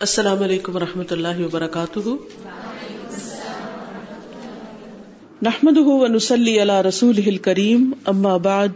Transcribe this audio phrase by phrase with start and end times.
[0.00, 2.08] السلام علیکم و رحمۃ اللہ وبرکاتہ۔
[5.42, 8.68] نحمد ونسلی علی رسول کریم اما بعد،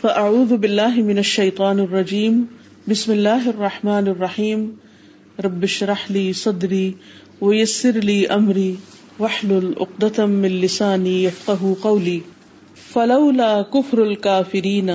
[0.00, 2.44] فاعوذ باللہ من الشیطان الرجیم،
[2.88, 4.70] بسم اللہ الرحمن الرحیم۔
[5.44, 6.92] رب اشرح لی صدری
[7.42, 8.74] ویسر لی امری،
[9.18, 12.20] واحلل عقدۃ من لسانی یفقهوا قولی۔
[12.92, 14.90] فلولا کفر الکافرین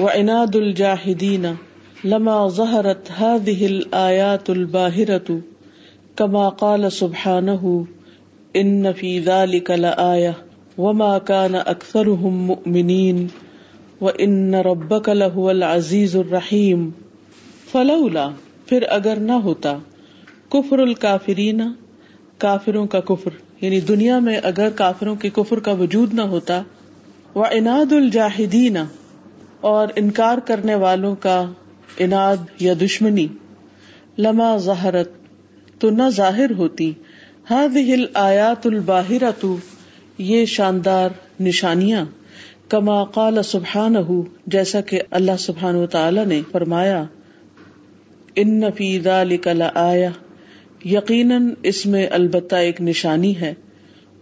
[0.00, 1.46] وعناد الجاہدین۔
[2.04, 5.40] لما ظہرت هذه الآيات الباهرة
[6.16, 7.86] كما قال سبحانه
[8.54, 10.34] ان في ذلك لآية
[10.78, 13.30] وما كان أكثرهم مؤمنين
[14.00, 16.90] وإن ربك لهو العزيز الرحيم
[17.72, 18.28] فلولا
[18.68, 19.76] پھر اگر نہ ہوتا
[20.48, 21.60] کفر الکافرین
[22.38, 26.62] کافروں کا کفر یعنی دنیا میں اگر کافروں کے کفر کا وجود نہ ہوتا
[27.34, 28.76] و اناد الجاہدین
[29.60, 31.44] اور انکار کرنے والوں کا
[31.98, 33.26] اناد یا دشمنی
[34.18, 35.10] لما ظہرت،
[35.78, 36.92] تو نہ ظاہر ہوتی۔
[37.50, 39.22] ہل آیات الباہر
[40.18, 42.04] یہ شاندار نشانیاں۔
[42.68, 43.94] کما قال سبحان
[44.46, 47.04] جیسا کہ اللہ سبحان و تعالی نے فرمایا،
[48.36, 50.10] ان فی ذلک آیا
[50.84, 53.54] یقیناً اس میں البتہ ایک نشانی ہے۔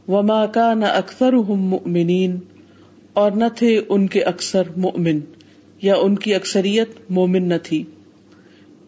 [0.08, 2.36] وما کان اکثر مؤمنین،
[3.12, 5.20] اور نہ تھے ان کے اکثر مؤمن۔
[5.84, 7.84] یا ان کی اکثریت مومن نہ تھی۔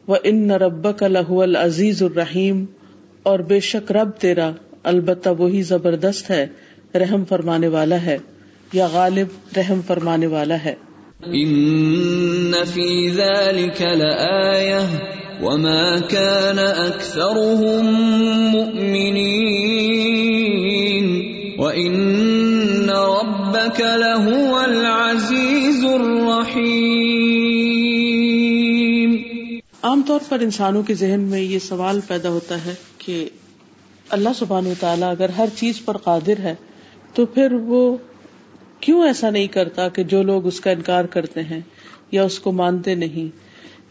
[0.06, 2.64] وہ ان رب کا لہو العزیز الرحیم
[3.22, 4.50] اور بے شک رب تیرا
[4.82, 6.46] البتہ وہی زبردست ہے،
[6.94, 8.18] رحم فرمانے والا ہے،
[8.72, 10.74] یا غالب، رحم فرمانے والا ہے۔
[11.26, 14.80] ان فی ذلك لآیہ
[15.40, 17.86] وما كان اکثرهم
[18.50, 19.46] مؤمنین
[21.58, 25.65] وان ربك لهو العزیز
[29.96, 33.28] عام طور پر انسانوں کے ذہن میں یہ سوال پیدا ہوتا ہے کہ
[34.08, 36.54] اللہ سبحانہ تعالیٰ اگر ہر چیز پر قادر ہے
[37.14, 37.96] تو پھر وہ
[38.80, 41.60] کیوں ایسا نہیں کرتا کہ جو لوگ اس کا انکار کرتے ہیں
[42.12, 43.36] یا اس کو مانتے نہیں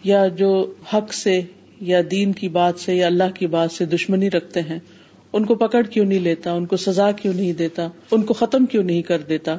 [0.03, 1.41] یا جو حق سے
[1.81, 4.79] یا دین کی بات سے یا اللہ کی بات سے دشمنی رکھتے ہیں،
[5.33, 8.65] ان کو پکڑ کیوں نہیں لیتا، ان کو سزا کیوں نہیں دیتا، ان کو ختم
[8.65, 9.57] کیوں نہیں کر دیتا؟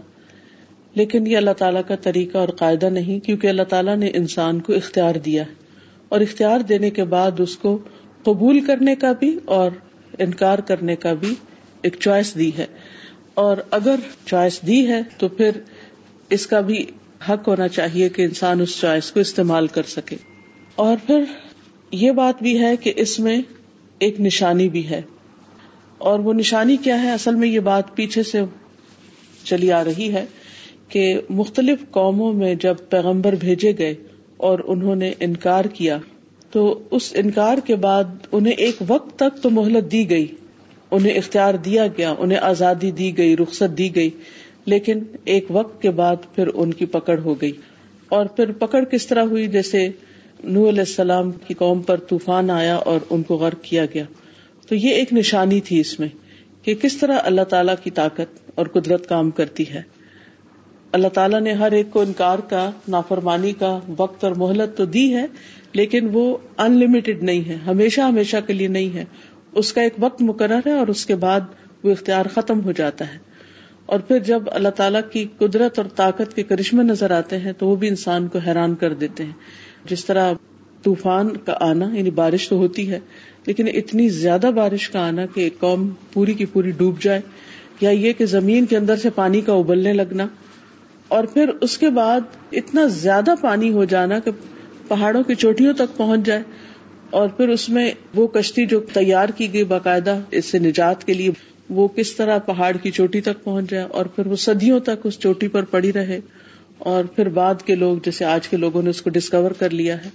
[0.95, 4.73] لیکن یہ اللہ تعالیٰ کا طریقہ اور قاعدہ نہیں، کیونکہ اللہ تعالیٰ نے انسان کو
[4.73, 5.66] اختیار دیا ہے۔
[6.09, 7.79] اور اختیار دینے کے بعد اس کو
[8.23, 9.71] قبول کرنے کا بھی اور
[10.19, 11.35] انکار کرنے کا بھی
[11.83, 12.67] ایک چوائس دی ہے۔
[13.35, 13.95] اور اگر
[14.27, 15.51] چوائس دی ہے تو پھر
[16.31, 16.87] اس کا بھی
[17.29, 20.17] حق ہونا چاہیے کہ انسان اس چوائس کو استعمال کر سکے۔
[20.75, 21.25] اور پھر
[21.91, 23.43] یہ بات بھی ہے کہ اس میں
[23.99, 25.03] ایک نشانی بھی ہے۔
[25.99, 28.41] اور وہ نشانی کیا ہے؟ اصل میں یہ بات پیچھے سے
[29.45, 30.25] چلی آ رہی ہے
[30.89, 33.95] کہ مختلف قوموں میں جب پیغمبر بھیجے گئے
[34.37, 35.99] اور انہوں نے انکار کیا
[36.51, 40.27] تو اس انکار کے بعد انہیں ایک وقت تک تو مہلت دی گئی۔
[40.91, 44.11] انہیں اختیار دیا گیا، انہیں آزادی دی گئی، رخصت دی گئی،
[44.67, 47.53] لیکن ایک وقت کے بعد پھر ان کی پکڑ ہو گئی۔
[48.09, 49.89] اور پھر پکڑ کس طرح ہوئی؟ جیسے
[50.45, 54.05] نو علیہ السلام کی قوم پر طوفان آیا اور ان کو غرق کیا گیا۔
[54.69, 56.09] تو یہ ایک نشانی تھی اس میں
[56.63, 59.83] کہ کس طرح اللہ تعالی کی طاقت اور قدرت کام کرتی ہے۔
[60.97, 65.15] اللہ تعالیٰ نے ہر ایک کو انکار کا، نافرمانی کا وقت اور مہلت تو دی
[65.15, 65.27] ہے،
[65.73, 69.05] لیکن وہ ان لمیٹڈ نہیں ہے، ہمیشہ ہمیشہ کے لیے نہیں ہے۔
[69.53, 71.41] اس کا ایک وقت مقرر ہے اور اس کے بعد
[71.83, 73.19] وہ اختیار ختم ہو جاتا ہے۔
[73.87, 77.69] اور پھر جب اللہ تعالیٰ کی قدرت اور طاقت کے کرشمے نظر آتے ہیں تو
[77.69, 79.33] وہ بھی انسان کو حیران کر دیتے ہیں۔
[79.85, 80.33] جس طرح
[80.83, 83.01] طوفان کا آنا یعنی بارش تو ہوتی ہے،
[83.47, 87.21] لیکن اتنی زیادہ بارش کا آنا کہ ایک قوم پوری کی پوری ڈوب جائے۔
[87.81, 90.27] یا یہ کہ زمین کے اندر سے پانی کا ابلنے لگنا
[91.09, 92.21] اور پھر اس کے بعد
[92.53, 94.31] اتنا زیادہ پانی ہو جانا کہ
[94.89, 96.43] پہاڑوں کی چوٹیوں تک پہنچ جائے
[97.11, 101.15] اور پھر اس میں وہ کشتی جو تیار کی گئی باقاعدہ اس سے نجات کے
[101.15, 101.31] لیے،
[101.71, 105.19] وہ کس طرح پہاڑ کی چوٹی تک پہنچ جائے اور پھر وہ صدیوں تک اس
[105.19, 106.21] چوٹی پر پڑی رہے
[106.79, 110.05] اور پھر بعد کے لوگ، جیسے آج کے لوگوں نے اس کو ڈسکور کر لیا
[110.05, 110.09] ہے،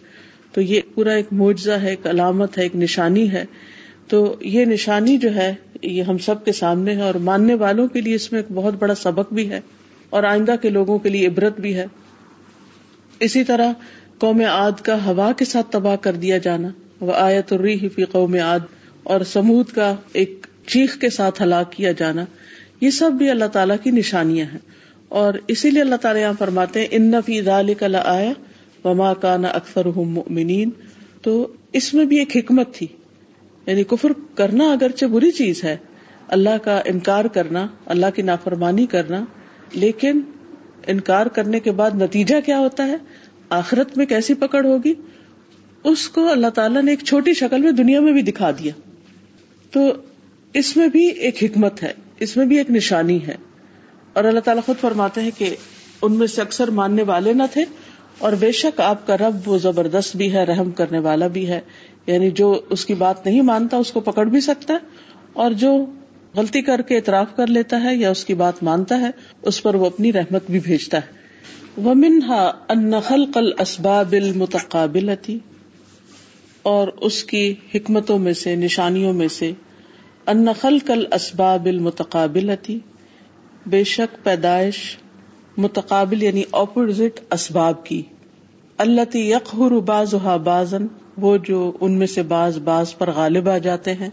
[0.52, 3.46] تو یہ پورا ایک معجزہ ہے، ایک علامت ہے، ایک نشانی ہے۔
[4.08, 8.02] تو یہ نشانی جو ہے، یہ ہم سب کے سامنے ہے اور ماننے والوں کے
[8.02, 9.60] لیے اس میں ایک بہت بڑا سبق بھی ہے۔
[10.12, 11.86] اور آئندہ کے لوگوں کے لیے عبرت بھی ہے۔
[13.20, 13.72] اسی طرح
[14.18, 16.68] قوم عاد کا ہوا کے ساتھ تباہ کر دیا جانا۔
[17.00, 17.54] وہ آیت
[17.96, 18.60] فی قوم عاد۔
[19.04, 22.26] اور سمود کا ایک چیخ کے ساتھ ہلاک کیا جانا۔
[22.82, 24.60] یہ سب بھی اللہ تعالیٰ کی نشانیاں ہیں۔
[25.10, 27.42] اور اسی لیے اللہ تعالیٰ یہاں فرماتے ہیں، ان فی
[27.74, 28.32] کا آیا
[28.88, 29.86] وما کا نہ اکثر
[30.28, 30.70] منین
[31.22, 32.88] تو اس میں بھی ایک حکمت تھی۔
[33.66, 35.78] یعنی کفر کرنا اگرچہ بری چیز ہے۔
[36.28, 39.26] اللہ کا انکار کرنا، اللہ کی نافرمانی کرنا
[39.74, 40.22] لیکن
[40.88, 42.96] انکار کرنے کے بعد نتیجہ کیا ہوتا ہے؟
[43.50, 44.94] آخرت میں کیسی پکڑ ہوگی؟
[45.84, 48.74] اس کو اللہ تعالیٰ نے ایک چھوٹی شکل میں دنیا میں بھی دکھا دیا۔
[49.72, 49.94] تو
[50.54, 53.36] اس میں بھی ایک حکمت ہے، اس میں بھی ایک نشانی ہے۔
[54.14, 55.56] اور اللہ تعالیٰ خود فرماتے ہیں کہ
[56.02, 57.66] ان میں سے اکثر ماننے والے نہ تھے،
[58.18, 61.60] اور بے شک آپ کا رب وہ زبردست بھی ہے، رحم کرنے والا بھی ہے۔
[62.08, 64.80] یعنی جو اس کی بات نہیں مانتا، اس کو پکڑ بھی سکتا ہے،
[65.34, 65.86] اور جو
[66.36, 69.10] غلطی کر کے اعتراف کر لیتا ہے یا اس کی بات مانتا ہے،
[69.42, 71.22] اس پر وہ اپنی رحمت بھی بھیجتا ہے۔
[71.78, 74.16] وہ منہا انخل قل اسباب
[76.62, 79.52] اور اس کی حکمتوں میں سے، نشانیوں میں سے
[80.28, 82.52] انخل کل اسباب المتقابل
[83.66, 84.98] بے شک پیدائش
[85.58, 88.02] متقابل یعنی اپوزٹ اسباب کی۔
[88.78, 90.88] اللہ یکر باز بازن
[91.18, 94.10] وہ جو ان میں سے باز باز پر غالب آ جاتے ہیں۔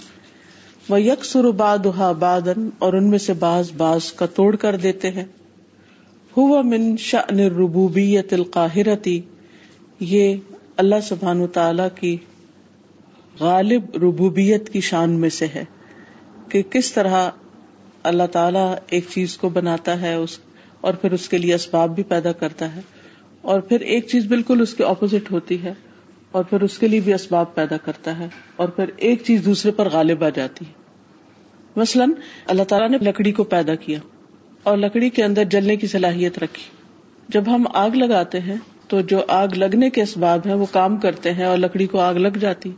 [0.88, 1.78] وہ یک سرباد
[2.18, 5.24] بادن اور ان میں سے باز باز کا توڑ کر دیتے ہیں۔
[6.36, 9.20] ہوا من شأن ربوبیت القاہرتی
[10.00, 10.36] یہ
[10.76, 12.16] اللہ سبحان تعالی کی
[13.40, 15.64] غالب ربوبیت کی شان میں سے ہے
[16.48, 17.30] کہ کس طرح
[18.02, 20.38] اللہ تعالی ایک چیز کو بناتا ہے، اس
[20.80, 22.80] اور پھر اس کے لیے اسباب بھی پیدا کرتا ہے
[23.42, 25.74] اور پھر ایک چیز بالکل اس کے اپوزٹ ہوتی ہے۔
[26.32, 29.72] اور پھر اس کے لیے بھی اسباب پیدا کرتا ہے اور پھر ایک چیز دوسرے
[29.72, 30.72] پر غالب آ جاتی ہے۔
[31.76, 32.10] مثلاً
[32.46, 33.98] اللہ تعالیٰ نے لکڑی کو پیدا کیا
[34.62, 36.62] اور لکڑی کے اندر جلنے کی صلاحیت رکھی۔
[37.28, 38.56] جب ہم آگ لگاتے ہیں
[38.88, 42.14] تو جو آگ لگنے کے اسباب ہیں وہ کام کرتے ہیں اور لکڑی کو آگ
[42.14, 42.70] لگ جاتی۔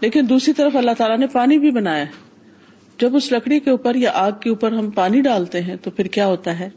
[0.00, 2.04] لیکن دوسری طرف اللہ تعالیٰ نے پانی بھی بنایا
[2.98, 6.04] جب اس لکڑی کے اوپر یا آگ کے اوپر ہم پانی ڈالتے ہیں تو پھر
[6.04, 6.68] کیا ہوتا ہے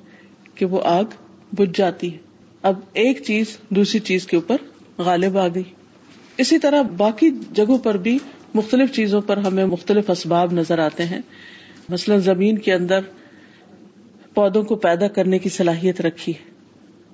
[0.55, 1.03] کہ وہ آگ
[1.51, 2.17] بج جاتی ہے۔
[2.61, 4.55] اب ایک چیز دوسری چیز کے اوپر
[4.97, 5.63] غالب آ گئی۔
[6.37, 8.17] اسی طرح باقی جگہوں پر بھی
[8.53, 11.19] مختلف چیزوں پر ہمیں مختلف اسباب نظر آتے ہیں۔
[11.89, 12.99] مثلاً زمین کے اندر
[14.33, 16.51] پودوں کو پیدا کرنے کی صلاحیت رکھی ہے،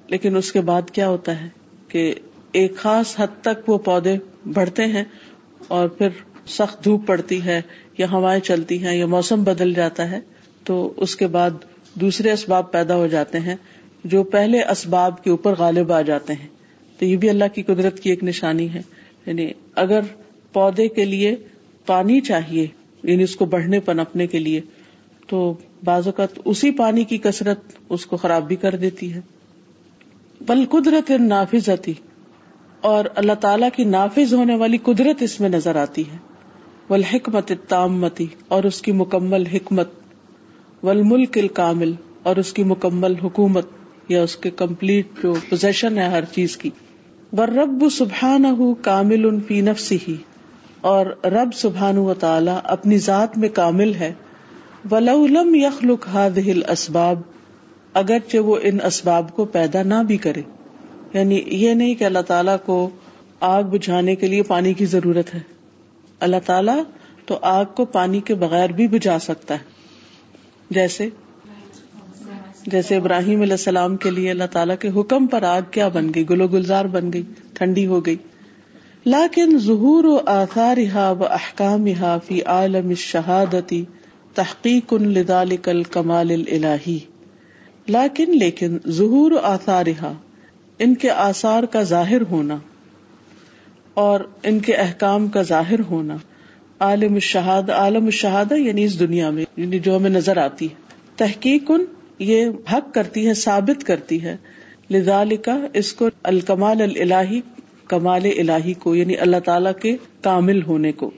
[0.07, 1.50] لیکن اس کے بعد کیا ہوتا ہے
[1.88, 2.15] کہ
[2.51, 5.03] ایک خاص حد تک وہ پودے بڑھتے ہیں
[5.67, 6.09] اور پھر
[6.47, 7.62] سخت دھوپ پڑتی ہے
[7.97, 10.19] یا ہوائیں چلتی ہیں یا موسم بدل جاتا ہے،
[10.63, 11.50] تو اس کے بعد
[11.94, 13.56] دوسرے اسباب پیدا ہو جاتے ہیں
[14.03, 16.47] جو پہلے اسباب کے اوپر غالب آ جاتے ہیں۔
[17.00, 18.81] تو یہ بھی اللہ کی قدرت کی ایک نشانی ہے۔
[19.25, 20.00] یعنی اگر
[20.53, 21.35] پودے کے لیے
[21.85, 22.68] پانی چاہیے
[23.03, 24.62] یعنی اس کو بڑھنے پنپنے کے لیے،
[25.27, 27.59] تو بعض اوقات اسی پانی کی کثرت
[27.89, 29.21] اس کو خراب بھی کر دیتی ہے۔
[30.41, 31.69] بل قدرت نافذ
[32.81, 36.17] اور اللہ تعالی کی نافذ ہونے والی قدرت اس میں نظر آتی ہے۔
[36.89, 39.89] ول حکمت تامتی اور اس کی مکمل حکمت۔
[40.83, 41.94] ول ملک کامل
[42.24, 43.65] اور اس کی مکمل حکومت،
[44.09, 46.69] یا اس کے کمپلیٹ جو پوزیشن ہے ہر چیز کی۔
[47.39, 50.16] رب سبحان کامل ان فی نفسی ہی
[50.81, 54.13] اور رب سبحان و تعالی اپنی ذات میں کامل ہے۔
[54.92, 57.22] ولم یخلق هذه الاسباب،
[57.94, 60.42] اگرچہ وہ ان اسباب کو پیدا نہ بھی کرے۔
[61.13, 62.89] یعنی یہ نہیں کہ اللہ تعالیٰ کو
[63.39, 65.39] آگ بجھانے کے لیے پانی کی ضرورت ہے۔
[66.19, 66.84] اللہ تعالیٰ
[67.25, 69.60] تو آگ کو پانی کے بغیر بھی بجھا سکتا ہے۔
[70.69, 71.10] جیسے
[72.68, 76.30] جیسے ابراہیم علیہ السلام کے لیے اللہ تعالیٰ کے حکم پر آگ کیا بن گئی
[76.30, 77.22] گلو گلزار بن گئی،
[77.54, 78.16] ٹھنڈی ہو گئی۔
[79.06, 81.88] لاکن ظہور و آثار و احکام
[82.28, 83.86] فی عالم شہادتی
[84.34, 84.94] تحقیق
[85.62, 87.00] کل کمال الہی
[87.90, 89.86] لاکن لیکن ظہور و آثار
[90.80, 92.58] ان کے آثار کا ظاہر ہونا
[93.94, 96.16] اور ان کے احکام کا ظاہر ہونا۔
[96.80, 100.75] عالم الشہاد، عالم الشہادہ یعنی اس دنیا میں یعنی جو ہمیں نظر آتی ہے۔
[101.15, 101.86] تحقیق ان
[102.22, 104.38] یہ حق کرتی ہے، ثابت کرتی ہے۔
[104.92, 107.42] لذالکا، اس کو الکمال الہی
[107.88, 111.12] کمال الہی کو یعنی اللہ تعالی کے کامل ہونے کو۔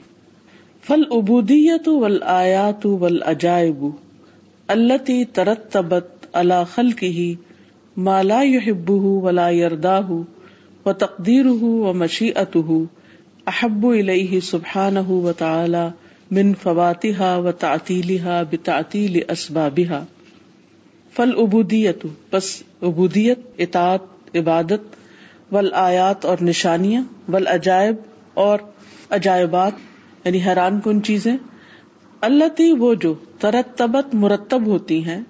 [0.86, 3.86] فل ابودیت ول آیات ول عجائب
[4.68, 7.34] اللہ ترتبت اللہ خل کی
[7.96, 10.00] مالا یحب ولا یردا
[10.86, 12.56] و تقدیر و مشیعت
[13.46, 15.86] احب الہ سبحان و تعالی
[16.30, 20.04] من فواتہ و تعطیلہ بتعطیل اسبابہ
[21.16, 27.96] فل ابودیت بس ابودیت اطاط عبادت ول آیات اور نشانیاں ول عجائب
[28.34, 28.58] اور
[29.10, 29.72] عجائبات
[30.24, 31.36] یعنی حیران کن چیزیں
[32.20, 35.20] اللہ تی وہ جو ترتبت مرتب ہوتی ہیں،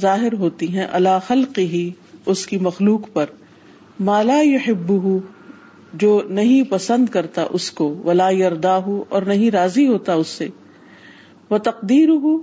[0.00, 1.90] ظاہر ہوتی ہیں اللہ خلق ہی
[2.26, 3.26] اس کی مخلوق پر
[4.00, 4.92] مالا یحب
[5.92, 10.48] جو نہیں پسند کرتا اس کو، ولا یردا اور نہیں راضی ہوتا اس سے
[11.50, 12.36] وہ تقدیر ہو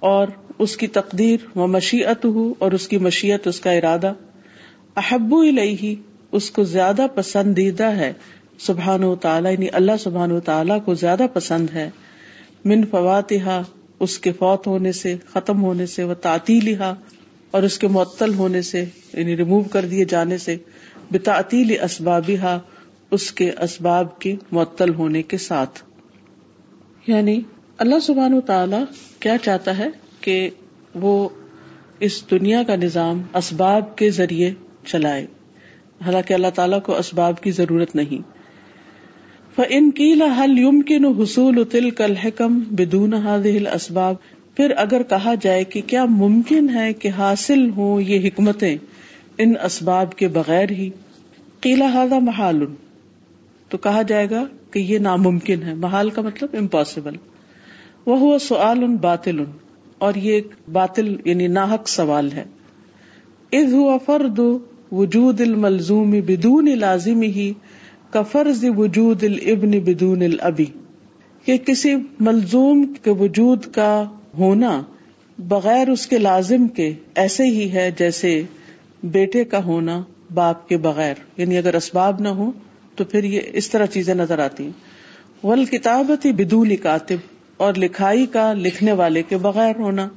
[0.00, 0.28] اور
[0.58, 4.12] اس کی تقدیر و مشیت ہو اور اس کی مشیت، اس کا ارادہ۔
[4.96, 5.94] احب الہی
[6.32, 8.12] اس کو زیادہ پسندیدہ ہے۔
[8.58, 11.90] سبحان و تعالیٰ یعنی اللہ سبحان و تعالیٰ کو زیادہ پسند ہے۔
[12.64, 13.62] من فواتحا
[14.00, 16.74] اس کے فوت ہونے سے، ختم ہونے سے وہ تعطیل
[17.50, 20.56] اور اس کے معطل ہونے سے یعنی ریموو کر دیے جانے سے۔
[21.10, 22.58] بتعطیل اسبابہ
[23.10, 25.82] اس کے اسباب کے معطل ہونے کے ساتھ۔
[27.06, 27.40] یعنی
[27.78, 28.76] اللہ سبحان و تعالی
[29.20, 29.88] کیا چاہتا ہے؟
[30.24, 30.50] کہ
[30.94, 31.28] وہ
[32.00, 34.52] اس دنیا کا نظام اسباب کے ذریعے
[34.84, 35.26] چلائے۔
[36.06, 38.34] حالانکہ اللہ تعالیٰ کو اسباب کی ضرورت نہیں۔
[39.68, 44.14] ان کی حل یمکن حصول تل کل حکم بدون حاضل اسباب
[44.56, 48.76] پھر اگر کہا جائے کہ کیا ممکن ہے کہ حاصل ہوں یہ حکمتیں
[49.38, 50.90] ان اسباب کے بغیر ہی؟
[51.60, 52.66] قیلا ہاضا محال۔
[53.68, 57.16] تو کہا جائے گا کہ یہ ناممکن ہے۔ محال کا مطلب امپاسبل
[58.06, 59.44] وہ ہوا سوال ان باطل۔
[59.98, 62.44] اور یہ ایک باطل یعنی ناحک سوال ہے۔
[63.52, 64.40] از ہوا فرد
[64.92, 67.52] وجود الملزوم بدون لازم ہی
[68.10, 70.64] کا فرض وجود الابن بدون الابی۔
[71.44, 74.08] کہ کسی ملزوم کے وجود کا
[74.38, 74.82] ہونا
[75.38, 78.42] بغیر اس کے لازم کے ایسے ہی ہے جیسے
[79.02, 80.02] بیٹے کا ہونا
[80.34, 82.52] باپ کے بغیر۔ یعنی اگر اسباب نہ ہو
[82.94, 84.70] تو پھر یہ اس طرح چیزیں نظر آتی۔
[85.44, 90.08] ول کتابت بدون کاتب۔ اور لکھائی کا لکھنے والے کے بغیر ہونا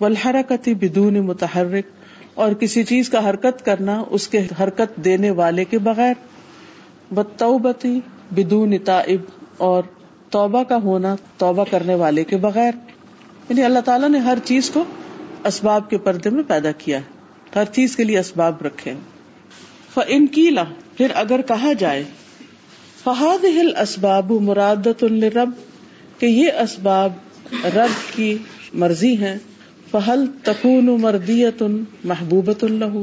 [0.00, 1.86] ولحرکتی بدون متحرک،
[2.34, 6.14] اور کسی چیز کا حرکت کرنا، اس کے حرکت دینے والے کے بغیر۔
[7.10, 8.00] بدتوبتی
[8.30, 9.20] بدون تائب
[9.56, 9.82] اور
[10.30, 12.72] توبہ کا ہونا، توبہ کرنے والے کے بغیر۔
[13.48, 14.84] یعنی اللہ تعالیٰ نے ہر چیز کو
[15.44, 17.02] اسباب کے پردے میں پیدا کیا ہے،
[17.56, 18.94] ہر چیز کے لیے اسباب رکھے
[20.06, 20.64] ان کیلا
[20.96, 22.04] پھر اگر کہا جائے
[23.04, 25.50] فہاد ہل اسباب مرادت الرب
[26.18, 27.12] کہ یہ اسباب
[27.64, 28.36] رب کی
[28.74, 29.38] مرضی ہے
[29.90, 31.62] فہل تکون مردیت
[32.04, 32.98] محبوبت اللہ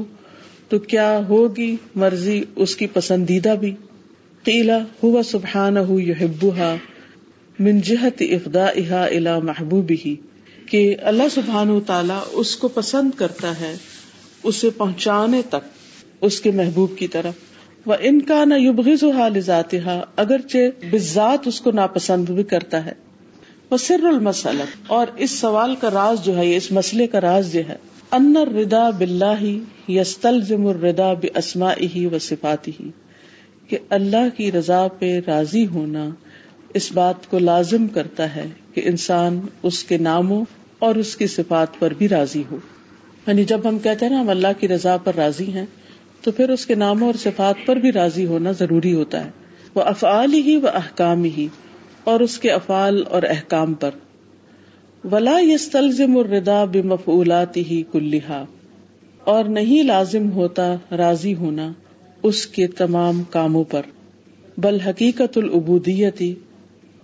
[0.70, 3.75] تو کیا ہوگی مرضی اس کی پسندیدہ بھی؟
[4.44, 5.75] قیلا ہوا سبحان
[7.60, 10.15] من جہت افدا احا الا محبوب ہی
[10.65, 13.75] کہ اللہ سبحان تعالی اس کو پسند کرتا ہے،
[14.44, 15.68] اسے پہنچانے تک،
[16.22, 17.34] اس کے محبوب کی طرف۔
[17.86, 19.76] وہ ان کا نہ یوبغز حال ذات
[20.16, 20.58] اگرچہ
[20.92, 22.92] بذات اس کو ناپسند بھی کرتا ہے۔
[23.72, 27.62] وہ سر المسلط اور اس سوال کا راز جو ہے اس مسئلے کا راز جو
[27.70, 27.76] ہے۔
[28.12, 29.44] ان ردا بلّہ
[29.92, 32.90] یستل ضم الردا بسما ہی و صفاتی ہی
[33.68, 36.10] کہ اللہ کی رضا پہ راضی ہونا
[36.74, 40.46] اس بات کو لازم کرتا ہے کہ انسان اس کے ناموں
[40.80, 42.58] اور اس کی صفات پر بھی راضی ہو۔
[43.28, 45.66] یعنی جب ہم کہتے ہیں نا، ہم اللہ کی رضا پر راضی ہیں
[46.22, 49.30] تو پھر اس کے ناموں اور صفات پر بھی راضی ہونا ضروری ہوتا ہے۔
[49.75, 51.48] وہ افعال ہی و احکام ہی
[52.04, 53.90] اور اس کے افعال اور احکام پر۔
[55.12, 58.44] ولا یستلزم الردا بمفعولات ہی کلحا
[59.24, 61.74] اور نہیں لازم ہوتا راضی ہونا
[62.24, 63.82] اس کے تمام کاموں پر۔
[64.58, 66.36] بل حقیقت العبودیتی،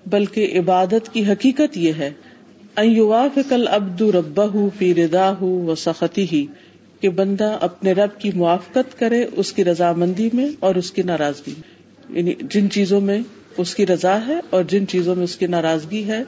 [0.06, 2.14] بلکہ عبادت کی حقیقت یہ ہے۔
[3.50, 4.46] کل ابد ربا
[4.78, 6.46] فی ردا و سختی ہی
[7.00, 11.54] کہ بندہ اپنے رب کی موافقت کرے اس کی رضامندی میں اور اس کی ناراضگی
[11.58, 11.78] میں۔
[12.18, 13.20] یعنی جن چیزوں میں
[13.58, 16.24] اس کی رضا ہے اور جن چیزوں میں اس کی ناراضگی ہے،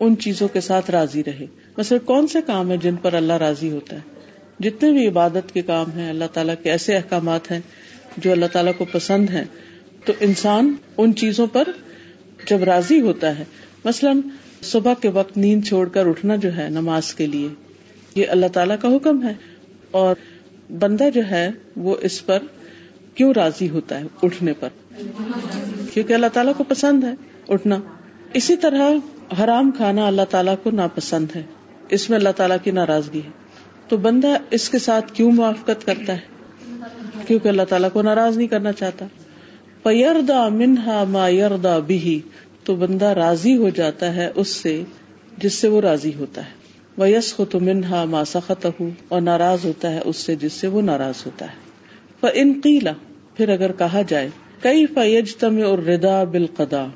[0.00, 1.46] ان چیزوں کے ساتھ راضی رہے۔
[1.78, 4.00] مثلا کون سے کام ہے جن پر اللہ راضی ہوتا ہے؟
[4.60, 7.60] جتنے بھی عبادت کے کام ہیں، اللہ تعالیٰ کے ایسے احکامات ہیں
[8.16, 9.44] جو اللہ تعالیٰ کو پسند ہے
[10.04, 11.68] تو انسان ان چیزوں پر
[12.50, 13.44] جب راضی ہوتا ہے،
[13.84, 14.20] مثلاً
[14.62, 17.48] صبح کے وقت نیند چھوڑ کر اٹھنا جو ہے نماز کے لیے،
[18.14, 19.57] یہ اللہ تعالیٰ کا حکم ہے۔
[19.90, 20.14] اور
[20.78, 22.38] بندہ جو ہے وہ اس پر
[23.14, 24.68] کیوں راضی ہوتا ہے اٹھنے پر؟
[25.92, 27.12] کیونکہ اللہ تعالیٰ کو پسند ہے
[27.48, 27.76] اٹھنا۔
[28.34, 28.90] اسی طرح
[29.40, 31.42] حرام کھانا اللہ تعالیٰ کو ناپسند ہے۔
[31.88, 33.30] اس میں اللہ تعالیٰ کی ناراضگی ہے۔
[33.88, 36.38] تو بندہ اس کے ساتھ کیوں موافقت کرتا ہے؟
[37.26, 39.06] کیونکہ اللہ تعالیٰ کو ناراض نہیں کرنا چاہتا۔
[39.82, 42.20] پیردا منہا ما یردا بھی
[42.64, 44.84] تو بندہ راضی ہو جاتا ہے اس سے
[45.38, 46.57] جس سے وہ راضی ہوتا ہے۔
[46.98, 48.22] وہ یس خو تو منہا ما
[49.08, 51.54] اور ناراض ہوتا ہے اس سے جس سے وہ ناراض ہوتا ہے۔
[52.22, 52.92] وہ ان قیلا
[53.36, 54.28] پھر اگر کہا جائے
[54.62, 56.86] کئی فیج تم اور ردا بالقدا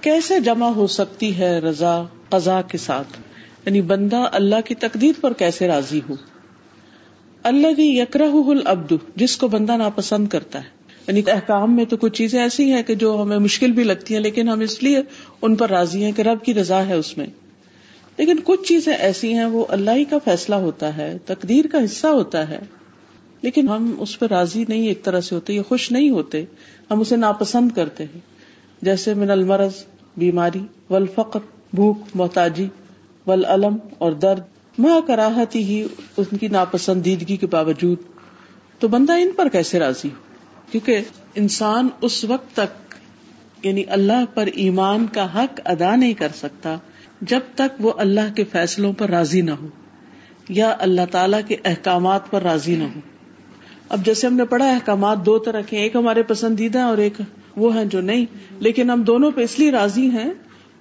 [0.00, 3.18] کیسے جمع ہو سکتی ہے رضا قزا کے ساتھ؟
[3.66, 6.14] یعنی بندہ اللہ کی تقدیر پر کیسے راضی ہو؟
[7.42, 10.68] اللہ بھی یکرہ العبد جس کو بندہ ناپسند کرتا ہے۔
[11.06, 14.20] یعنی احکام میں تو کچھ چیزیں ایسی ہیں کہ جو ہمیں مشکل بھی لگتی ہیں،
[14.20, 14.98] لیکن ہم اس لیے
[15.42, 17.26] ان پر راضی ہیں کہ رب کی رضا ہے اس میں۔
[18.18, 22.06] لیکن کچھ چیزیں ایسی ہیں، وہ اللہ ہی کا فیصلہ ہوتا ہے، تقدیر کا حصہ
[22.06, 22.58] ہوتا ہے۔
[23.42, 26.44] لیکن ہم اس پہ راضی نہیں، ایک طرح سے ہوتے یا خوش نہیں ہوتے،
[26.90, 28.20] ہم اسے ناپسند کرتے ہیں۔
[28.82, 29.72] جیسے من المرض،
[30.16, 31.40] بیماری، والفقر،
[31.74, 32.68] بھوک، محتاجی
[33.26, 34.40] والعلم اور درد۔
[34.78, 37.98] ماں کراہتی ہی ان کی ناپسندیدگی کے باوجود۔
[38.78, 40.14] تو بندہ ان پر کیسے راضی ہو؟
[40.72, 41.00] کیونکہ
[41.34, 42.94] انسان اس وقت تک
[43.66, 46.76] یعنی اللہ پر ایمان کا حق ادا نہیں کر سکتا۔
[47.20, 49.68] جب تک وہ اللہ کے فیصلوں پر راضی نہ ہو
[50.48, 53.00] یا اللہ تعالی کے احکامات پر راضی نہ ہو۔
[53.88, 57.12] اب جیسے ہم نے پڑھا احکامات دو طرح کے ایک ہمارے پسندیدہ اور ایک
[57.56, 58.26] وہ ہیں جو نہیں۔
[58.58, 60.30] لیکن ہم دونوں پہ اس لیے راضی ہیں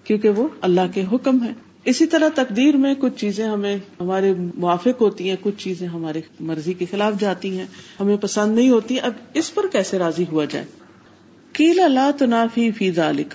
[0.03, 1.51] کیونکہ وہ اللہ کے حکم ہے
[1.85, 6.73] اسی طرح تقدیر میں کچھ چیزیں ہمیں ہمارے موافق ہوتی ہیں، کچھ چیزیں ہمارے مرضی
[6.73, 7.65] کے خلاف جاتی ہیں،
[7.99, 10.65] ہمیں پسند نہیں ہوتی۔ اب اس پر کیسے راضی ہوا جائے؟
[11.53, 13.33] کیلا لا تنافی فی ذالک۔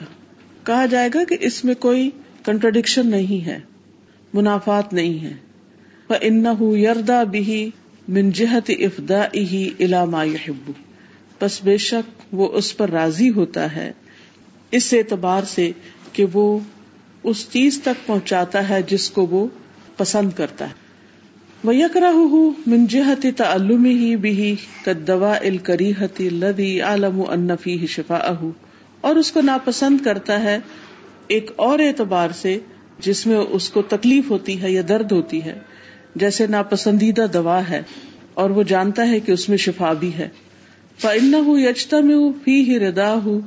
[0.66, 2.10] کہا جائے گا کہ اس میں کوئی
[2.44, 3.58] کنٹرڈکشن نہیں ہے،
[4.34, 5.34] منافات نہیں ہے۔
[6.20, 6.46] ان
[6.78, 7.70] یردا بھی
[8.08, 10.70] من جہت افدا ہی علامہ یحب
[11.40, 13.92] بس بے شک وہ اس پر راضی ہوتا ہے،
[14.70, 15.70] اس اعتبار سے
[16.12, 16.58] کہ وہ
[17.22, 19.46] اس چیز تک پہنچاتا ہے جس کو وہ
[19.96, 20.74] پسند کرتا ہے۔
[21.64, 22.10] وہ یکرا
[22.66, 24.54] من جہت تعلم ہی بھی
[24.84, 28.34] کدوا الکری حتی لدی عالم انفی شفا
[29.00, 30.58] اور اس کو ناپسند کرتا ہے
[31.30, 32.58] ایک اور اعتبار سے
[32.98, 35.58] جس میں اس کو تکلیف ہوتی ہے یا درد ہوتی ہے،
[36.14, 37.82] جیسے ناپسندیدہ دوا ہے
[38.34, 40.28] اور وہ جانتا ہے کہ اس میں شفا بھی ہے۔
[40.98, 43.40] فن یچتا میں فی ہی ردا ہوں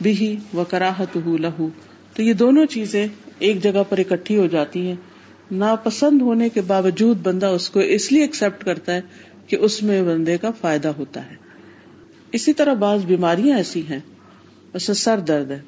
[0.00, 1.68] بھی و کراہت ہوں لہو
[2.14, 3.06] تو یہ دونوں چیزیں
[3.38, 4.96] ایک جگہ پر اکٹھی ہو جاتی ہیں۔
[5.50, 9.00] ناپسند ہونے کے باوجود بندہ اس کو اس لیے ایکسپٹ کرتا ہے
[9.46, 11.36] کہ اس میں بندے کا فائدہ ہوتا ہے۔
[12.32, 14.00] اسی طرح بعض بیماریاں ایسی ہیں
[14.72, 15.60] جیسے سر درد ہے۔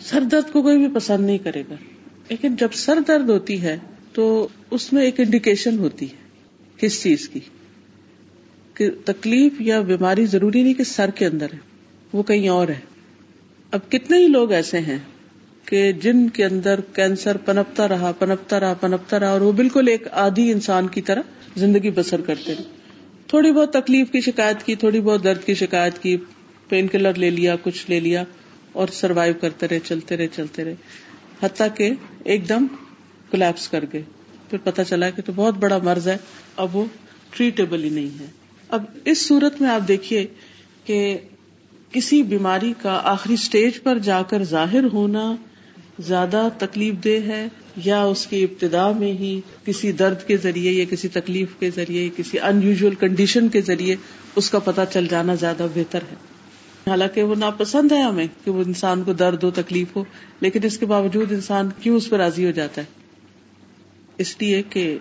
[0.00, 1.74] سر درد کو کوئی بھی پسند نہیں کرے گا۔
[2.28, 3.78] لیکن جب سر درد ہوتی ہے
[4.12, 6.16] تو اس میں ایک انڈیکیشن ہوتی ہے
[6.76, 7.40] کس چیز کی۔
[8.74, 11.58] کہ تکلیف یا بیماری ضروری نہیں کہ سر کے اندر ہے،
[12.12, 12.80] وہ کہیں اور ہے۔
[13.70, 14.98] اب کتنے ہی لوگ ایسے ہیں
[15.64, 20.08] کہ جن کے اندر کینسر پنپتا رہا پنپتا رہا پنپتا رہا اور وہ بالکل ایک
[20.12, 21.22] آدھی انسان کی طرح
[21.56, 22.64] زندگی بسر کرتے رہے
[23.26, 26.16] تھوڑی بہت تکلیف کی شکایت کی، تھوڑی بہت درد کی شکایت کی،
[26.68, 28.24] پین کلر لے لیا، کچھ لے لیا۔
[28.76, 30.74] اور سروائو کرتے رہے، چلتے رہے چلتے رہے۔
[31.42, 31.90] حتیٰ کہ
[32.24, 32.66] ایک دم
[33.30, 34.02] کولیپس کر گئے۔
[34.50, 36.16] پھر پتا چلا کہ تو بہت بڑا مرض ہے،
[36.56, 36.84] اب وہ
[37.30, 38.26] ٹریٹیبل ہی نہیں ہے۔
[38.68, 40.26] اب اس صورت میں آپ دیکھیے
[40.84, 41.18] کہ
[41.92, 45.36] کسی بیماری کا آخری اسٹیج پر جا کر ظاہر ہونا
[45.98, 50.84] زیادہ تکلیف دہ ہے یا اس کی ابتدا میں ہی کسی درد کے ذریعے یا
[50.90, 53.96] کسی تکلیف کے ذریعے، کسی ان یوژل کنڈیشن کے ذریعے
[54.36, 56.35] اس کا پتہ چل جانا زیادہ بہتر ہے۔
[56.88, 60.04] حالانکہ وہ ناپسند ہے ہمیں کہ وہ انسان کو درد ہو، تکلیف ہو،
[60.40, 62.86] لیکن اس کے باوجود انسان کیوں اس پہ راضی ہو جاتا ہے؟
[64.18, 64.98] اس لیے کہ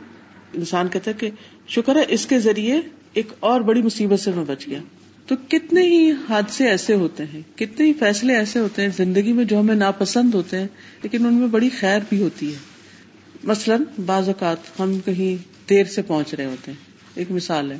[0.53, 1.29] انسان کہتا ہے کہ
[1.67, 2.81] شکر ہے، اس کے ذریعے
[3.13, 4.79] ایک اور بڑی مصیبت سے میں بچ گیا۔
[5.27, 9.45] تو کتنے ہی حادثے ایسے ہوتے ہیں، کتنے ہی فیصلے ایسے ہوتے ہیں زندگی میں
[9.45, 10.67] جو ہمیں ناپسند ہوتے ہیں،
[11.03, 12.59] لیکن ان میں بڑی خیر بھی ہوتی ہے۔
[13.43, 16.79] مثلاً بعض اوقات ہم کہیں دیر سے پہنچ رہے ہوتے ہیں۔
[17.15, 17.77] ایک مثال ہے،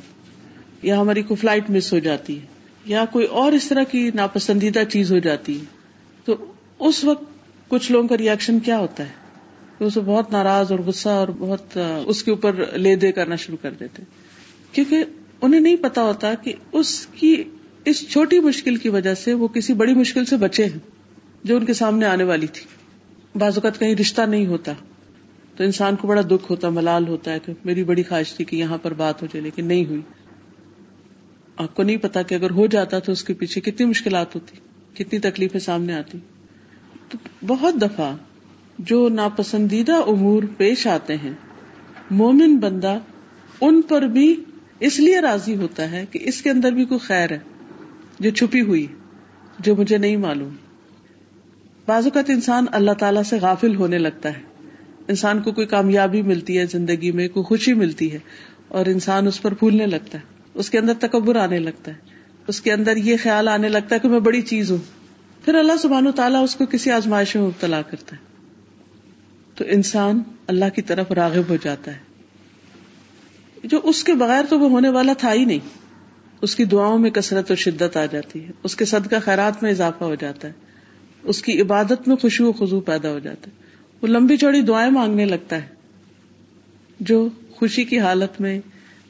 [0.82, 2.55] یا ہماری کوئی فلائٹ مس ہو جاتی ہے۔
[2.86, 5.64] یا کوئی اور اس طرح کی ناپسندیدہ چیز ہو جاتی ہے
[6.24, 6.36] تو
[6.78, 7.24] اس وقت
[7.68, 12.22] کچھ لوگوں کا ریئیکشن کیا ہوتا ہے؟ اسے بہت ناراض اور غصہ اور بہت اس
[12.22, 14.02] کے اوپر لے دے کرنا شروع کر دیتے۔
[14.72, 15.04] کیونکہ
[15.42, 17.42] انہیں نہیں پتا ہوتا کہ اس کی،
[17.84, 20.78] اس چھوٹی مشکل کی وجہ سے وہ کسی بڑی مشکل سے بچے ہیں،
[21.44, 22.64] جو ان کے سامنے آنے والی تھی۔
[23.38, 24.72] بعض اوقات کہیں رشتہ نہیں ہوتا،
[25.56, 28.56] تو انسان کو بڑا دکھ ہوتا، ملال ہوتا ہے کہ میری بڑی خواہش تھی کہ
[28.56, 30.00] یہاں پر بات ہو جائے، لیکن نہیں ہوئی۔
[31.56, 34.56] آپ کو نہیں پتا کہ اگر ہو جاتا تو اس کے پیچھے کتنی مشکلات ہوتی،
[34.94, 36.18] کتنی تکلیفیں سامنے آتی۔
[37.08, 38.16] تو بہت دفعہ
[38.78, 41.32] جو ناپسندیدہ امور پیش آتے ہیں،
[42.10, 42.98] مومن بندہ
[43.60, 44.44] ان پر بھی
[44.80, 47.38] اس لیے راضی ہوتا ہے کہ اس کے اندر بھی کوئی خیر ہے،
[48.20, 48.86] جو چھپی ہوئی،
[49.58, 50.54] جو مجھے نہیں معلوم۔
[51.86, 54.42] بعض اوقات انسان اللہ تعالیٰ سے غافل ہونے لگتا ہے۔
[55.08, 58.18] انسان کو کوئی کامیابی ملتی ہے زندگی میں، کوئی خوشی ملتی ہے
[58.68, 61.96] اور انسان اس پر پھولنے لگتا ہے۔ اس کے اندر تکبر آنے لگتا ہے۔
[62.46, 64.78] اس کے اندر یہ خیال آنے لگتا ہے کہ میں بڑی چیز ہوں۔
[65.44, 68.20] پھر اللہ سبحان و تعالیٰ اس کو کسی آزمائش میں مبتلا کرتا ہے۔
[69.54, 71.98] تو انسان اللہ کی طرف راغب ہو جاتا ہے۔
[73.64, 75.58] جو اس کے بغیر تو وہ ہونے والا تھا ہی نہیں۔
[76.42, 79.70] اس کی دعاؤں میں کثرت اور شدت آ جاتی ہے۔ اس کے صدقہ خیرات میں
[79.70, 80.52] اضافہ ہو جاتا ہے۔
[81.22, 83.66] اس کی عبادت میں خوشبو خزو پیدا ہو جاتا ہے۔
[84.02, 85.66] وہ لمبی چوڑی دعائیں مانگنے لگتا ہے۔
[87.00, 88.60] جو خوشی کی حالت میں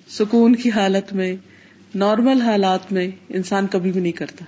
[0.08, 1.36] سکون کی حالت میں
[1.94, 4.44] نارمل حالات میں انسان کبھی بھی نہیں کرتا۔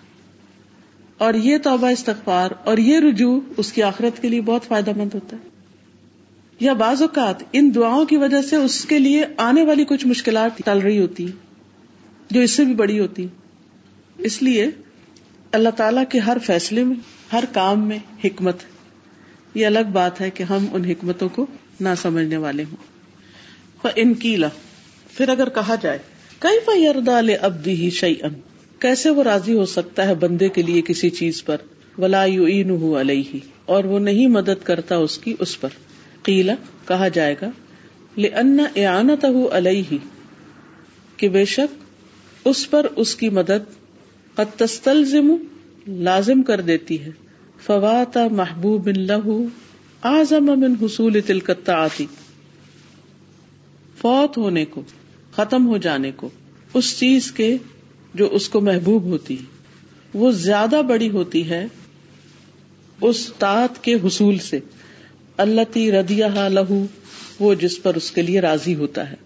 [1.19, 5.15] اور یہ توبہ استغفار اور یہ رجوع اس کی آخرت کے لیے بہت فائدہ مند
[5.15, 5.49] ہوتا ہے۔
[6.61, 10.59] یا بعض اوقات ان دعاؤں کی وجہ سے اس کے لیے آنے والی کچھ مشکلات
[10.65, 11.27] ٹل رہی ہوتی،
[12.31, 13.27] جو اس سے بھی بڑی ہوتی۔
[14.19, 14.67] اس لیے
[15.53, 16.97] اللہ تعالی کے ہر فیصلے میں،
[17.33, 18.57] ہر کام میں حکمت،
[19.55, 21.47] یہ الگ بات ہے کہ ہم ان حکمتوں کو
[21.81, 22.77] نہ سمجھنے والے ہوں۔
[23.97, 24.49] ان کی کیلا
[25.19, 25.99] پھر اگر کہا جائے
[26.39, 28.35] کئی فیردا لے اب بھی شعی ان
[28.79, 31.57] کیسے وہ راضی ہو سکتا ہے بندے کے لیے کسی چیز پر؟
[31.99, 35.69] ولا یو علیہ، اور وہ نہیں مدد کرتا اس کی، اس پر۔
[36.23, 36.55] قیلا
[36.89, 37.51] کہا جائے گا
[38.77, 39.97] اعانت علیہ،
[41.17, 43.75] کہ بے شک اس پر اس کی مدد
[44.37, 45.35] قد تستلزم،
[45.87, 47.11] لازم کر دیتی ہے۔
[47.67, 49.43] فوات محبوب لہو
[50.03, 52.07] آزم من حصول تلکتا آتی
[54.01, 54.83] فوت ہونے کو
[55.39, 56.29] ختم ہو جانے کو،
[56.75, 57.57] اس چیز کے
[58.15, 59.37] جو اس کو محبوب ہوتی،
[60.15, 61.67] وہ زیادہ بڑی ہوتی ہے
[63.01, 64.59] اس طاعت کے حصول سے۔
[65.37, 66.87] اللہ تی ردیا لہو،
[67.41, 69.17] وہ جس پر اس کے لیے راضی ہوتا ہے۔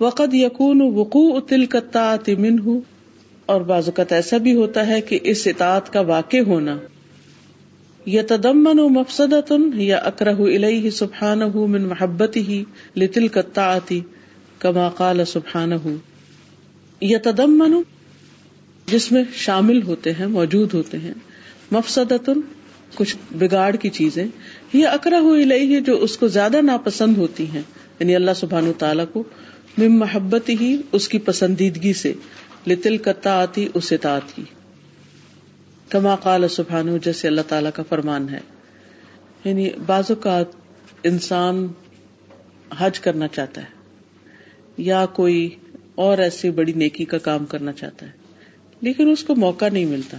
[0.00, 1.64] وقت یقون وقوع تل
[2.28, 2.80] من ہوں
[3.46, 6.78] اور بازوقت ایسا بھی ہوتا ہے کہ اس اطاعت کا واقع ہونا۔
[8.06, 12.64] یا تدمن و مفسد یا اکرہ الہ سبحان من محبت ہی
[12.96, 14.00] لتل قطعتی
[14.60, 15.96] کما قال سبحان
[17.00, 17.82] یا تدمن
[18.86, 21.14] جس میں شامل ہوتے ہیں، موجود ہوتے ہیں
[21.70, 22.12] مفسد
[22.94, 24.26] کچھ بگاڑ کی چیزیں
[24.72, 27.62] یہ اکرا ہوئی لئی ہے جو اس کو زیادہ ناپسند ہوتی ہیں
[28.00, 29.24] یعنی اللہ سبحان تعالیٰ کو
[29.78, 32.12] مم محبت ہی اس کی پسندیدگی سے
[32.66, 34.42] لتل کتا آتی اس اطاعت کی۔
[35.88, 38.40] کما قال سبحان جیسے اللہ تعالیٰ کا فرمان ہے۔
[39.44, 40.46] یعنی بعض اوقات
[41.02, 41.68] انسان
[42.78, 43.79] حج کرنا چاہتا ہے۔
[44.76, 45.50] یا کوئی
[45.94, 48.10] اور ایسی بڑی نیکی کا کام کرنا چاہتا ہے۔
[48.80, 50.16] لیکن اس کو موقع نہیں ملتا،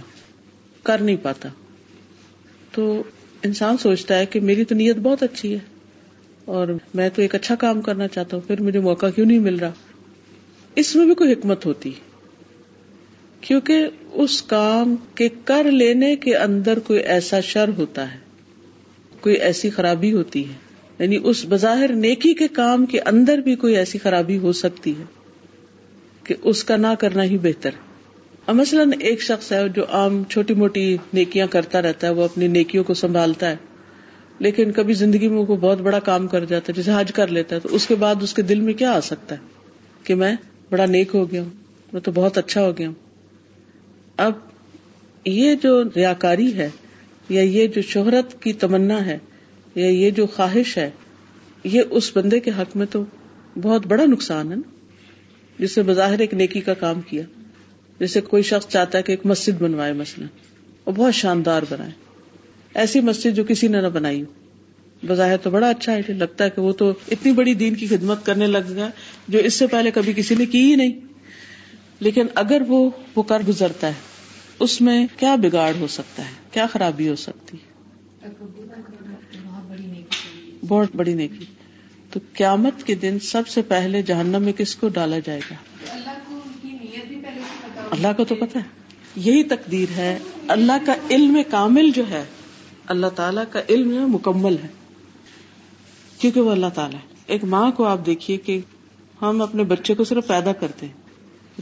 [0.82, 1.48] کر نہیں پاتا۔
[2.72, 3.02] تو
[3.42, 5.58] انسان سوچتا ہے کہ میری تو نیت بہت اچھی ہے
[6.44, 9.58] اور میں تو ایک اچھا کام کرنا چاہتا ہوں، پھر مجھے موقع کیوں نہیں مل
[9.58, 9.72] رہا؟
[10.76, 11.90] اس میں بھی کوئی حکمت ہوتی
[13.40, 18.18] کیونکہ اس کام کے کر لینے کے اندر کوئی ایسا شر ہوتا ہے،
[19.20, 23.76] کوئی ایسی خرابی ہوتی ہے۔ یعنی اس بظاہر نیکی کے کام کے اندر بھی کوئی
[23.76, 25.04] ایسی خرابی ہو سکتی ہے
[26.24, 27.70] کہ اس کا نہ کرنا ہی بہتر
[28.48, 32.84] مثلاً ایک شخص ہے جو عام چھوٹی موٹی نیکیاں کرتا رہتا ہے، وہ اپنی نیکیوں
[32.84, 33.56] کو سنبھالتا ہے،
[34.38, 37.56] لیکن کبھی زندگی میں وہ بہت بڑا کام کر جاتا ہے، جیسے حج کر لیتا
[37.56, 39.40] ہے، تو اس کے بعد اس کے دل میں کیا آ سکتا ہے؟
[40.04, 40.36] کہ میں
[40.70, 41.50] بڑا نیک ہو گیا ہوں،
[41.92, 42.94] میں تو بہت اچھا ہو گیا ہوں۔
[44.16, 44.32] اب
[45.24, 46.68] یہ جو ریاکاری ہے
[47.28, 49.18] یا یہ جو شہرت کی تمنا ہے
[49.74, 50.90] یا یہ جو خواہش ہے،
[51.64, 53.04] یہ اس بندے کے حق میں تو
[53.62, 54.70] بہت بڑا نقصان ہے نا۔
[55.58, 57.22] جس سے بظاہر ایک نیکی کا کام کیا
[57.98, 60.28] جیسے کوئی شخص چاہتا ہے کہ ایک مسجد بنوائے مثلاً،
[60.84, 61.90] اور بہت شاندار بنائے۔
[62.74, 66.50] ایسی مسجد جو کسی نے نہ بنائی ہو۔ بظاہر تو بڑا اچھا ہے لگتا ہے
[66.50, 68.88] کہ وہ تو اتنی بڑی دین کی خدمت کرنے لگ گیا
[69.28, 71.00] جو اس سے پہلے کبھی کسی نے کی ہی نہیں۔
[72.00, 73.92] لیکن اگر وہ وہ کر گزرتا ہے،
[74.58, 77.56] اس میں کیا بگاڑ ہو سکتا ہے؟ کیا خرابی ہو سکتی
[80.72, 81.44] بہت بڑی نیکی۔
[82.10, 85.54] تو قیامت کے دن سب سے پہلے جہنم میں کس کو ڈالا جائے گا؟
[87.90, 88.64] اللہ کو تو پتا ہے۔
[89.16, 92.24] یہی تقدیر ہے۔ اللہ کا علم کامل جو ہے
[92.86, 94.68] اللہ تعالیٰ کا علم مکمل ہے۔
[96.18, 98.60] کیونکہ وہ اللہ تعالیٰ ہے۔ ایک ماں کو آپ دیکھیے کہ
[99.22, 101.02] ہم اپنے بچے کو صرف پیدا کرتے ہیں۔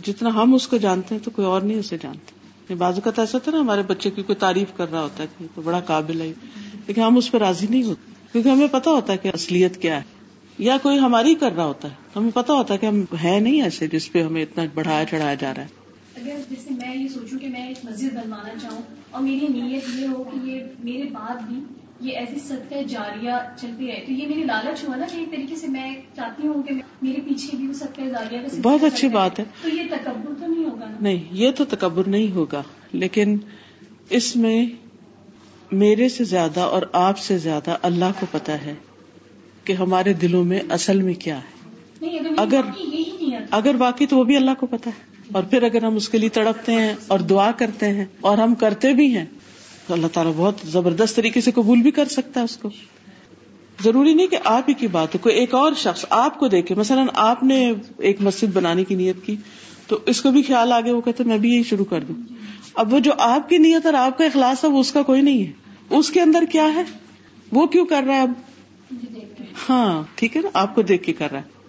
[0.05, 3.23] جتنا ہم اس کو جانتے ہیں تو کوئی اور نہیں اسے جانتے بازو کا تو
[3.23, 5.81] ایسا تھا نا ہمارے بچے کی کوئی تعریف کر رہا ہوتا ہے کہ تو بڑا
[5.81, 6.33] قابل ہے۔
[6.87, 9.97] لیکن ہم اس پہ راضی نہیں ہوتے۔ کیونکہ ہمیں پتا ہوتا ہے کہ اصلیت کیا
[9.97, 10.03] ہے۔
[10.59, 13.63] یا کوئی ہماری کر رہا ہوتا ہے۔ ہمیں پتا ہوتا ہے کہ ہم ہے نہیں
[13.63, 15.69] ایسے جس پہ ہمیں اتنا بڑھایا چڑھایا جا رہا ہے۔
[16.17, 20.07] اگر جیسے میں یہ سوچوں کہ میں ایک مسجد بنوانا چاہوں اور میری نیت یہ
[20.07, 21.61] ہو کہ یہ میرے بعد بھی
[22.01, 25.57] یہ ایسی صدقہ جاریہ چلتی رہے۔ تو یہ میری لالچ ہوا نا کہ ایک طریقے
[25.57, 29.45] سے میں چاہتی ہوں کہ میرے پیچھے بھی صدقہ جاریہ کا بہت اچھی بات ہے۔
[29.63, 32.63] تو یہ تکبر تو نہیں ہوگا نہیں یہ تو تکبر نہیں ہوگا
[32.93, 33.37] لیکن
[34.11, 34.67] اس میں
[35.73, 38.75] میرے سے زیادہ اور آپ سے زیادہ اللہ کو پتا ہے
[39.65, 41.61] کہ ہمارے دلوں میں اصل میں کیا ہے۔
[42.37, 42.61] اگر
[43.51, 46.19] اگر باقی تو وہ بھی اللہ کو پتا ہے۔ اور پھر اگر ہم اس کے
[46.19, 49.25] لیے تڑپتے ہیں اور دعا کرتے ہیں اور ہم کرتے بھی ہیں
[49.87, 52.71] تو اللہ تعالیٰ بہت زبردست طریقے سے قبول بھی کر سکتا ہے اس کو۔
[53.85, 56.75] ضروری نہیں کہ آپ ہی کی بات ہو کوئی ایک اور شخص آپ کو دیکھے۔
[56.75, 59.37] مثلاً آپ نے ایک مسجد بنانے کی نیت کی
[59.87, 62.15] تو اس کو بھی خیال آگے وہ کہتے میں بھی یہی شروع کر دوں۔
[62.75, 65.23] اب وہ جو آپ کی نیت اور آپ کا اخلاص ہے وہ اس کا کوئی
[65.23, 65.60] نہیں ہے۔
[65.91, 66.83] اس کے اندر کیا ہے؟
[67.53, 68.33] وہ کیوں کر رہا ہے اب؟
[69.69, 71.61] ہاں ٹھیک ہے نا؟ آپ کو دیکھ کے کر رہا ہے۔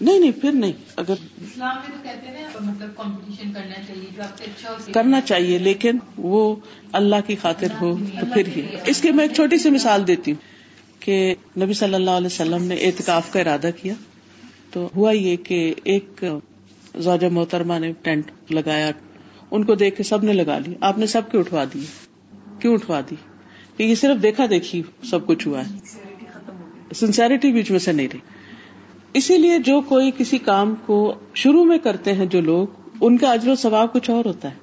[0.00, 1.14] نہیں نہیں پھر نہیں۔ اگر
[4.92, 6.56] کرنا چاہیے لیکن وہ
[6.92, 10.32] اللہ کی خاطر ہو تو پھر ہی۔ اس کی میں ایک چھوٹی سی مثال دیتی
[10.32, 10.38] ہوں
[11.00, 13.94] کہ نبی صلی اللہ علیہ وسلم نے اعتکاف کا ارادہ کیا۔
[14.70, 16.24] تو ہوا یہ کہ ایک
[16.98, 18.90] زوجہ محترمہ نے ٹینٹ لگایا۔
[19.52, 21.78] ان کو دیکھ کے سب نے لگا لی۔ آپ نے سب کے اٹھوا دی؟
[22.58, 23.14] کیوں اٹھوا دی؟
[23.76, 25.76] کہ یہ صرف دیکھا دیکھی سب کچھ ہوا ہے۔
[26.94, 28.18] سنسیرٹی بیچ میں سے نہیں رہی۔
[29.14, 32.66] اسی لیے جو کوئی کسی کام کو شروع میں کرتے ہیں جو لوگ،
[33.00, 34.54] ان کا اجر و ثواب کچھ اور ہوتا ہے۔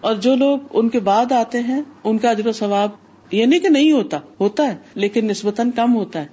[0.00, 2.88] اور جو لوگ ان کے بعد آتے ہیں، ان کا اجر و ثواب
[3.30, 6.26] یہ نہیں کہ نہیں ہوتا ہوتا ہے، لیکن نسبتاً کم ہوتا ہے۔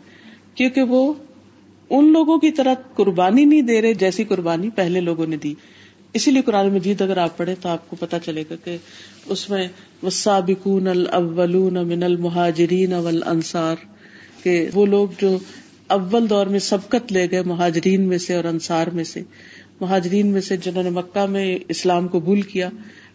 [0.56, 1.14] کیونکہ وہ
[1.90, 5.54] ان لوگوں کی طرح قربانی نہیں دے رہے جیسی قربانی پہلے لوگوں نے دی۔
[6.13, 8.78] اسی لیے قرآن مجید اگر آپ پڑھیں تو آپ کو پتا چلے گا کہ
[9.26, 9.67] اس میں
[10.04, 13.86] وسابقون الاولون من المہاجرین والانصار
[14.43, 15.38] کہ وہ لوگ جو
[15.89, 19.22] اول دور میں سبقت لے گئے مہاجرین میں سے اور انصار میں سے،
[19.82, 22.70] مہاجرین میں سے جنہوں نے مکہ میں اسلام قبول کیا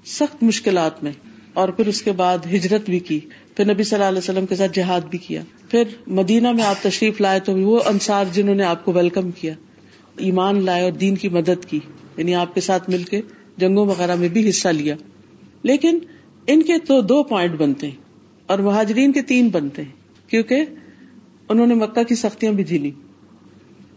[0.09, 1.13] سخت مشکلات میں،
[1.53, 3.19] اور پھر اس کے بعد ہجرت بھی کی،
[3.57, 6.83] پھر نبی صلی اللہ علیہ وسلم کے ساتھ جہاد بھی کیا۔ پھر مدینہ میں آپ
[6.83, 9.55] تشریف لائے تو وہ انصار جنہوں نے آپ کو ویلکم کیا،
[10.19, 11.81] ایمان لائے اور دین کی مدد کی۔
[12.17, 13.21] یعنی آپ کے ساتھ مل کے
[13.57, 14.97] جنگوں وغیرہ میں بھی حصہ لیا۔
[15.63, 15.99] لیکن
[16.47, 17.97] ان کے تو دو پوائنٹ بنتے ہیں
[18.47, 19.91] اور مہاجرین کے تین بنتے ہیں،
[20.31, 20.65] کیونکہ
[21.49, 22.91] انہوں نے مکہ کی سختیاں بھی جھیلی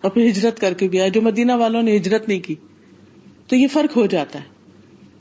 [0.01, 2.55] اور پھر ہجرت کر کے بھی آئے۔ جو مدینہ والوں نے ہجرت نہیں کی،
[3.47, 4.45] تو یہ فرق ہو جاتا ہے۔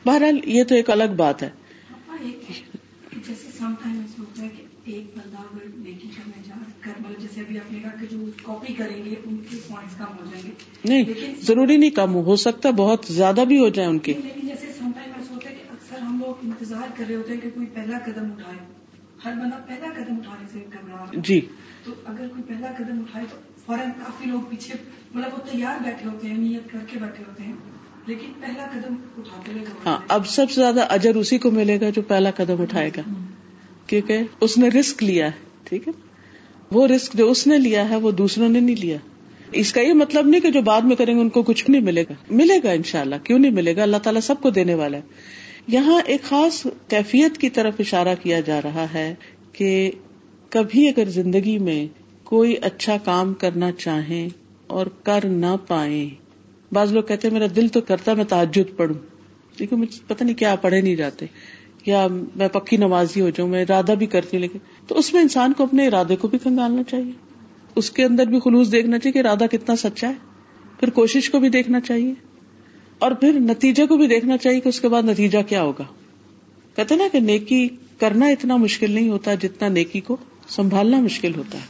[0.07, 1.51] بہرحال یہ تو ایک الگ بات ہے۔
[3.13, 3.51] جیسے
[6.87, 10.05] مطلب جیسے ابھی آپ نے کہا کہ جو کاپی کریں گے ان کے پوائنٹس کم
[10.05, 10.51] ہو جائیں گے۔
[10.85, 14.67] نہیں ضروری نہیں کم ہو سکتا بہت زیادہ بھی ہو جائے ان کے۔ لیکن جیسے
[14.79, 17.51] سم ٹائم ایسا ہوتا ہے کہ اکثر ہم لوگ انتظار کر رہے ہوتے ہیں کہ
[17.55, 18.59] کوئی پہلا قدم اٹھائے۔
[19.25, 20.65] ہر بندہ پہلا قدم اٹھانے سے
[21.21, 21.41] جی۔
[21.85, 24.75] تو اگر کوئی پہلا قدم اٹھائے تو فوراً کافی لوگ پیچھے
[25.15, 27.53] مطلب وہ تیار بیٹھے ہوتے ہیں نیت کر کے بیٹھے ہوتے ہیں۔
[28.07, 31.81] لیکن پہلا قدم اٹھاتے ہوئے گھبرا ہاں۔ اب سب سے زیادہ اجر اسی کو ملے
[31.81, 33.03] گا جو پہلا قدم اٹھائے گا۔
[33.87, 35.33] کیونکہ اس نے رسک لیا ہے
[35.65, 35.93] ٹھیک ہے۔
[36.75, 38.97] وہ رسک جو اس نے لیا ہے وہ دوسروں نے نہیں لیا۔
[39.53, 41.83] اس کا یہ مطلب نہیں کہ جو بعد میں کریں گے ان کو کچھ نہیں
[41.83, 44.97] ملے گا۔ ملے گا انشاءاللہ، کیوں نہیں ملے گا؟ اللہ تعالیٰ سب کو دینے والا
[44.97, 45.03] ہے۔
[45.69, 49.15] یہاں ایک خاص کیفیت کی طرف اشارہ کیا جا رہا ہے
[49.53, 49.91] کہ
[50.51, 51.87] کبھی اگر زندگی میں
[52.25, 54.29] کوئی اچھا کام کرنا چاہیں
[54.67, 56.11] اور کر نہ پائیں،
[56.75, 59.15] بعض لوگ کہتے ہیں، میرا دل تو کرتا میں تعجد پڑھوں۔
[59.59, 61.27] لیکن مجھے پتہ نہیں کیا پڑھے نہیں جاتے۔
[61.87, 65.23] یا میں پکی نمازی ہو جاؤں، میں ارادہ بھی کرتی ہوں، لیکن تو اس میں
[65.23, 67.13] انسان کو اپنے ارادے کو بھی کنگالنا چاہیے۔
[67.77, 70.15] اس کے اندر بھی خلوص دیکھنا چاہیے کہ ارادہ کتنا سچا ہے۔
[70.81, 72.15] پھر کوشش کو بھی دیکھنا چاہیے۔
[72.99, 75.85] اور پھر نتیجے کو بھی دیکھنا چاہیے کہ اس کے بعد نتیجہ کیا ہوگا۔
[76.77, 77.69] کہتے نا کہ نیکی
[77.99, 80.17] کرنا اتنا مشکل نہیں ہوتا جتنا نیکی کو
[80.49, 81.67] سنبھالنا مشکل ہوتا ہے۔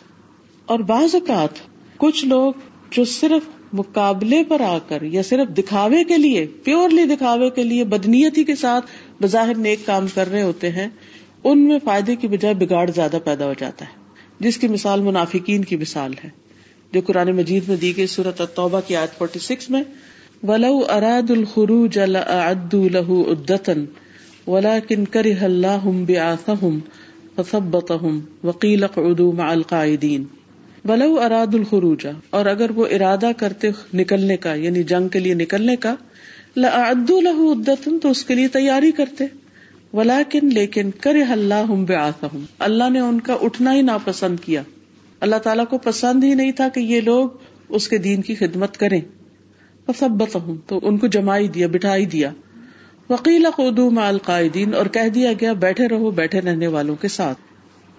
[0.67, 1.49] اور بعض اوقات
[1.97, 2.53] کچھ لوگ
[2.91, 7.85] جو صرف مقابلے پر آ کر یا صرف دکھاوے کے لیے، پیورلی دکھاوے کے لیے،
[7.85, 8.87] بدنیتی کے ساتھ
[9.23, 10.89] بظاہر نیک کام کر رہے ہوتے ہیں،
[11.45, 13.91] ان میں فائدے کی بجائے بگاڑ زیادہ پیدا ہو جاتا ہے۔
[14.41, 16.29] جس کی مثال منافقین کی مثال ہے،
[16.93, 19.83] جو قرآن مجید میں دی گئی صورت التوبہ کی آیت 46 میں،
[20.43, 23.83] ولو اراد الخروج لأعدوا له عدة،
[24.47, 26.79] ولكن كره الله بعاثهم
[27.37, 30.25] فثبطهم وقيل اقعدوا مع القاعدين.
[30.85, 35.77] ولو اراد الخروج، اور اگر وہ ارادہ کرتے نکلنے کا یعنی جنگ کے لیے نکلنے
[35.77, 35.95] کا
[36.57, 37.63] لأعدوا له
[37.99, 39.25] تو اس کے لیے تیاری کرتے۔
[39.93, 44.63] ولیکن لیکن کرے اللہ بعاثهم۔ اللہ نے ان کا اٹھنا ہی ناپسند کیا۔
[45.21, 47.29] اللہ تعالیٰ کو پسند ہی نہیں تھا کہ یہ لوگ
[47.69, 49.01] اس کے دین کی خدمت کریں۔
[49.87, 52.31] فثبتهم، تو ان کو جمائی دیا بٹھائی دیا۔
[53.11, 57.39] وکیل قدو مع القائدین اور کہہ دیا گیا، بیٹھے رہو، بیٹھے رہنے والوں کے ساتھ۔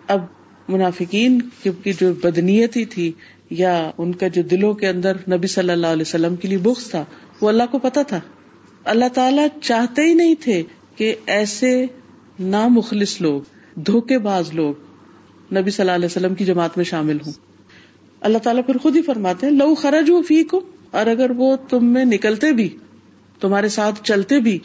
[0.08, 0.22] اب
[0.68, 3.12] منافقین کی جو بدنیتی تھی،
[3.50, 6.90] یا ان کا جو دلوں کے اندر نبی صلی اللہ علیہ وسلم کے لیے بغض
[6.90, 7.06] تھا،
[7.42, 8.20] وہ اللہ کو پتا تھا۔
[8.86, 10.64] اللہ تعالیٰ چاہتے ہی نہیں تھے
[10.96, 11.86] کہ ایسے
[12.40, 13.42] نامخلص لوگ،
[13.80, 14.74] دھوکے باز لوگ
[15.54, 17.34] نبی صلی اللہ علیہ وسلم کی جماعت میں شامل ہوں۔
[18.22, 21.56] اللہ تعالیٰ پھر خود ہی فرماتے ہیں، لو خرج ہو فی کو اور اگر وہ
[21.70, 22.78] تم میں نکلتے بھی،
[23.40, 24.60] تمہارے ساتھ چلتے بھی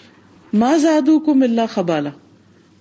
[0.52, 2.10] ماں زادو کو ملا خبالا،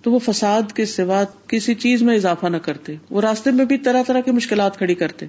[0.02, 3.78] تو وہ فساد کے سوا کسی چیز میں اضافہ نہ کرتے، وہ راستے میں بھی
[3.78, 5.26] طرح طرح کی مشکلات کھڑی کرتے۔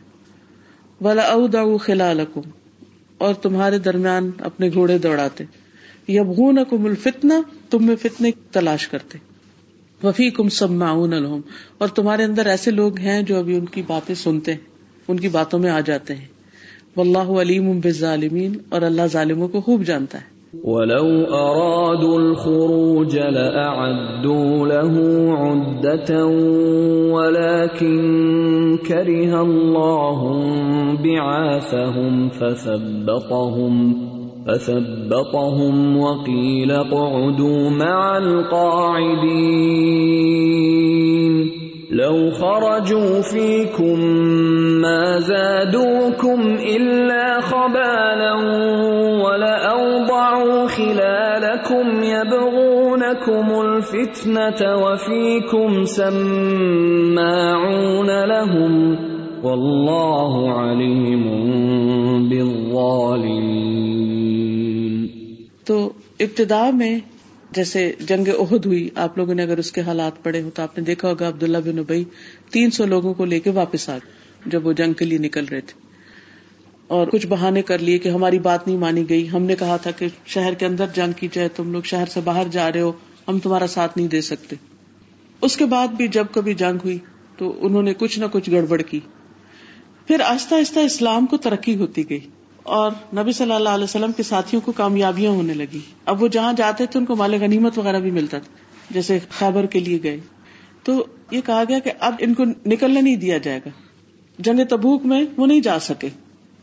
[1.02, 2.14] ولا او دا خلا
[3.18, 5.61] اور تمہارے درمیان اپنے گھوڑے دوڑاتے۔
[6.12, 9.18] یبغون کم الفتنا تم میں فتنے تلاش کرتے۔
[10.04, 11.40] وفی کم سب معاون الحم
[11.78, 14.60] اور تمہارے اندر ایسے لوگ ہیں جو ابھی ان کی باتیں سنتے ہیں،
[15.08, 16.26] ان کی باتوں میں آ جاتے ہیں۔
[16.98, 20.32] واللہ علیم بالظالمین، اور اللہ ظالموں کو خوب جانتا ہے۔
[20.64, 24.98] ولو أرادوا الخروج لأعدوا له
[25.34, 26.30] عدة
[27.12, 28.02] ولكن
[28.88, 30.48] كره الله
[31.04, 33.82] بعاثهم فثبطهم
[34.48, 39.72] فثبطهم وقيل اقعدوا مع القاعدين
[41.92, 44.00] لو خرجوا فيكم
[44.82, 46.42] ما زادوكم
[46.76, 48.34] إلا خبالا
[49.24, 57.30] ولأوضعوا خلالكم يبغونكم الفتنة وفيكم سماعون
[58.26, 58.98] لهم
[59.44, 61.24] والله عليم
[62.30, 63.51] بالظالمين
[66.22, 67.00] ابتدا میں
[67.52, 70.78] جیسے جنگ عہد ہوئی، آپ لوگوں نے اگر اس کے حالات پڑے ہو تو آپ
[70.78, 72.04] نے دیکھا ہوگا عبداللہ بن ابئی
[72.50, 74.12] تین سو لوگوں کو لے کے واپس آ گئے
[74.46, 75.80] جب وہ جنگ کے لیے نکل رہے تھے۔
[76.88, 79.92] اور کچھ بہانے کر لیے کہ ہماری بات نہیں مانی گئی۔ ہم نے کہا تھا
[79.92, 82.92] کہ شہر کے اندر جنگ کی جائے، تم لوگ شہر سے باہر جا رہے ہو،
[83.28, 84.56] ہم تمہارا ساتھ نہیں دے سکتے۔
[85.42, 86.98] اس کے بعد بھی جب کبھی جنگ ہوئی
[87.38, 89.00] تو انہوں نے کچھ نہ کچھ گڑبڑ کی۔
[90.08, 92.20] پھر آہستہ آہستہ اسلام کو ترقی ہوتی گئی۔
[92.64, 96.54] اور نبی صلی اللہ علیہ وسلم کے ساتھیوں کو کامیابیاں ہونے لگی۔ اب وہ جہاں
[96.54, 98.54] جاتے تھے ان کو مال غنیمت وغیرہ بھی ملتا تھا،
[98.90, 100.20] جیسے خیبر کے لیے گئے۔
[100.84, 103.70] تو یہ کہا گیا کہ اب ان کو نکلنے نہیں دیا جائے گا۔
[104.40, 106.10] جنگ تبوک میں وہ نہیں جا سکے۔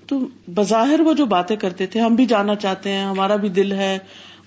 [0.07, 0.21] تو
[0.55, 3.99] بظاہر وہ جو باتیں کرتے تھے، ہم بھی جانا چاہتے ہیں، ہمارا بھی دل ہے،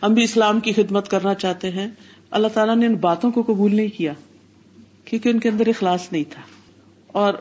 [0.03, 1.87] ہم بھی اسلام کی خدمت کرنا چاہتے ہیں۔
[2.31, 4.13] اللہ تعالیٰ نے ان باتوں کو قبول نہیں کیا،
[5.05, 6.41] کیونکہ ان کے اندر اخلاص نہیں تھا۔
[7.07, 7.33] اور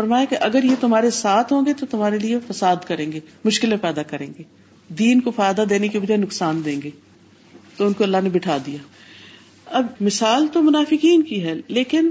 [0.00, 3.76] فرمایا کہ اگر یہ تمہارے ساتھ ہوں گے تو تمہارے لیے فساد کریں گے، مشکلیں
[3.76, 4.42] پیدا کریں گے۔
[4.88, 6.90] دین کو فائدہ دینے کے بجائے نقصان دیں گے۔
[7.76, 8.78] تو ان کو اللہ نے بٹھا دیا۔
[9.66, 12.10] اب مثال تو منافقین کی ہے، لیکن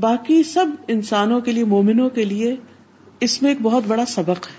[0.00, 2.56] باقی سب انسانوں کے لیے، مومنوں کے لیے
[3.20, 4.54] اس میں ایک بہت بڑا سبق ہے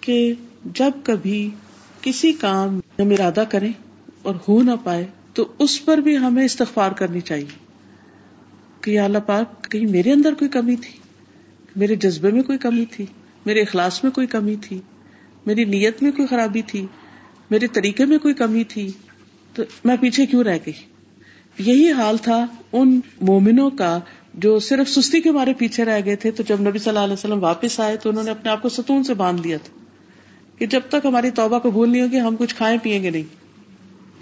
[0.00, 0.32] کہ
[0.64, 1.50] جب کبھی
[2.00, 3.72] کسی کام ہم ارادہ کریں
[4.22, 7.62] اور ہو نہ پائے، تو اس پر بھی ہمیں استغفار کرنی چاہیے۔
[8.80, 11.01] کہ اللہ پاک، کہیں میرے اندر کوئی کمی تھی؟
[11.76, 13.06] میرے جذبے میں کوئی کمی تھی،
[13.46, 14.80] میرے اخلاص میں کوئی کمی تھی،
[15.46, 16.86] میری نیت میں کوئی خرابی تھی،
[17.50, 18.90] میرے طریقے میں کوئی کمی تھی۔
[19.54, 20.72] تو میں پیچھے کیوں رہ گئی؟
[21.58, 24.00] یہی حال تھا ان مومنوں کا
[24.34, 27.12] جو صرف سستی کے مارے پیچھے رہ گئے تھے۔ تو جب نبی صلی اللہ علیہ
[27.12, 29.78] وسلم واپس آئے تو انہوں نے اپنے آپ کو ستون سے باندھ لیا تھا
[30.58, 33.22] کہ جب تک ہماری توبہ کو بھول نہیں ہوگی، ہم کچھ کھائیں پیئیں گے نہیں۔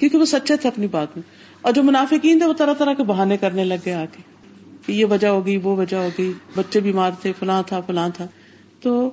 [0.01, 1.23] کیونکہ وہ سچے تھے اپنی بات میں۔
[1.61, 4.23] اور جو منافقین تھے وہ طرح طرح کے بہانے کرنے لگ گئے آ کے
[4.87, 8.27] کہ یہ وجہ ہوگی وہ وجہ ہوگی بچے بیمار تھے، فلاں تھا فلاں تھا۔
[8.81, 9.11] تو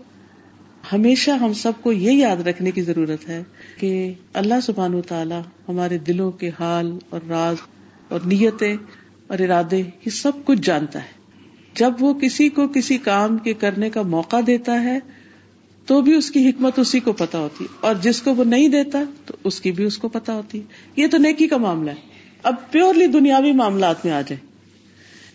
[0.93, 3.43] ہمیشہ ہم سب کو یہ یاد رکھنے کی ضرورت ہے
[3.79, 5.35] کہ اللہ سبحان و تعالی
[5.69, 7.55] ہمارے دلوں کے حال اور راز
[8.09, 8.77] اور نیتیں
[9.27, 11.07] اور ارادے، یہ سب کچھ جانتا ہے۔
[11.75, 14.99] جب وہ کسی کو کسی کام کے کرنے کا موقع دیتا ہے،
[15.85, 19.03] تو بھی اس کی حکمت اسی کو پتا ہوتی۔ اور جس کو وہ نہیں دیتا،
[19.25, 20.61] تو اس کی بھی اس کو پتا ہوتی۔
[20.95, 22.01] یہ تو نیکی کا معاملہ ہے۔
[22.43, 24.46] اب پیورلی دنیاوی معاملات میں آ جائے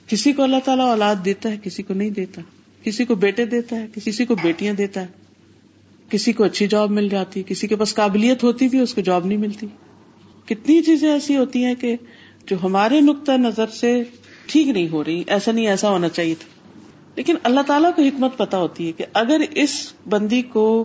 [0.07, 2.43] کسی کو اللہ تعالیٰ اولاد دیتا ہے، کسی کو نہیں دیتا۔
[2.83, 5.07] کسی کو بیٹے دیتا ہے، کسی کو بیٹیاں دیتا ہے۔
[6.09, 9.27] کسی کو اچھی جاب مل جاتی، کسی کے پاس قابلیت ہوتی بھی، اس کو جاب
[9.27, 9.67] نہیں ملتی۔
[10.47, 11.97] کتنی چیزیں ایسی ہوتی ہیں کہ
[12.47, 14.03] جو ہمارے نقطۂ نظر سے
[14.47, 16.79] ٹھیک نہیں ہو رہی، ایسا نہیں، ایسا ہونا چاہیے تھا۔
[17.17, 20.85] لیکن اللہ تعالیٰ کو حکمت پتا ہوتی ہے کہ اگر اس بندی کو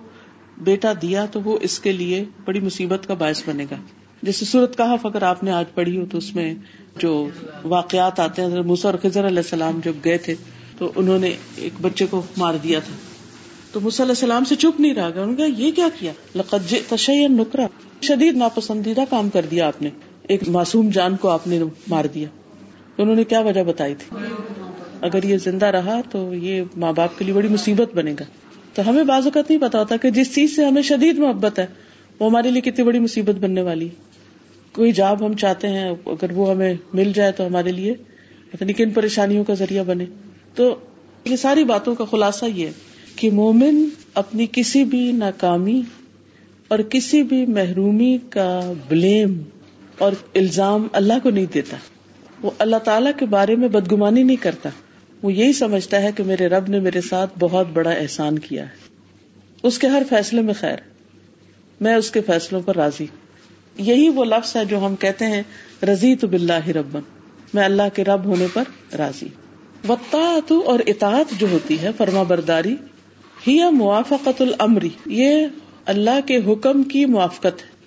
[0.57, 3.75] بیٹا دیا تو وہ اس کے لیے بڑی مصیبت کا باعث بنے گا۔
[4.21, 6.53] جیسے صورت کہا اگر آپ نے آج پڑھی ہو تو اس میں
[6.99, 7.29] جو
[7.63, 8.49] واقعات آتے ہیں
[8.83, 10.35] اور خضر علیہ السلام جب گئے تھے،
[10.77, 12.93] تو انہوں نے ایک بچے کو مار دیا تھا۔
[13.71, 17.37] تو علیہ السلام سے چپ نہیں رہا گیا۔ انہوں نے یہ کیا کیا؟ لقد تشین
[17.37, 17.67] نکرا
[18.01, 19.89] شدید ناپسندیدہ کام کر دیا آپ نے۔
[20.23, 22.27] ایک معصوم جان کو آپ نے مار دیا۔
[22.97, 24.17] انہوں نے کیا وجہ بتائی تھی؟
[25.01, 28.23] اگر یہ زندہ رہا تو یہ ماں باپ کے لیے بڑی مصیبت بنے گا۔
[28.73, 31.65] تو ہمیں بعض اوقات نہیں پتا ہوتا کہ جس چیز سے ہمیں شدید محبت ہے،
[32.19, 33.89] وہ ہمارے لیے کتنی بڑی مصیبت بننے والی
[34.77, 37.93] کوئی جاب ہم چاہتے ہیں، اگر وہ ہمیں مل جائے تو ہمارے لیے۔
[38.51, 40.05] پتہ نہیں کن پریشانیوں کا ذریعہ بنے۔
[40.55, 40.75] تو
[41.25, 42.67] یہ ساری باتوں کا خلاصہ یہ
[43.15, 45.81] کہ مومن اپنی کسی بھی ناکامی
[46.67, 49.43] اور کسی بھی محرومی کا بلیم
[49.97, 51.77] اور الزام اللہ کو نہیں دیتا۔
[52.41, 54.69] وہ اللہ تعالی کے بارے میں بدگمانی نہیں کرتا۔
[55.23, 58.69] وہ یہی سمجھتا ہے کہ میرے رب نے میرے ساتھ بہت بڑا احسان کیا ہے۔
[59.63, 60.77] اس کے ہر فیصلے میں خیر۔
[61.81, 63.05] میں اس کے فیصلوں پر راضی۔
[63.77, 65.43] یہی وہ لفظ ہے جو ہم کہتے ہیں
[65.83, 67.01] رضی تو بلّہ ربن
[67.53, 68.63] میں اللہ کے رب ہونے پر
[68.97, 69.27] راضی۔
[69.89, 72.75] وطاعت اور اطاعت جو ہوتی ہے، فرما برداری،
[73.47, 75.47] ہی موافقت العمری یہ
[75.85, 77.77] اللہ کے حکم کی موافقت ہے۔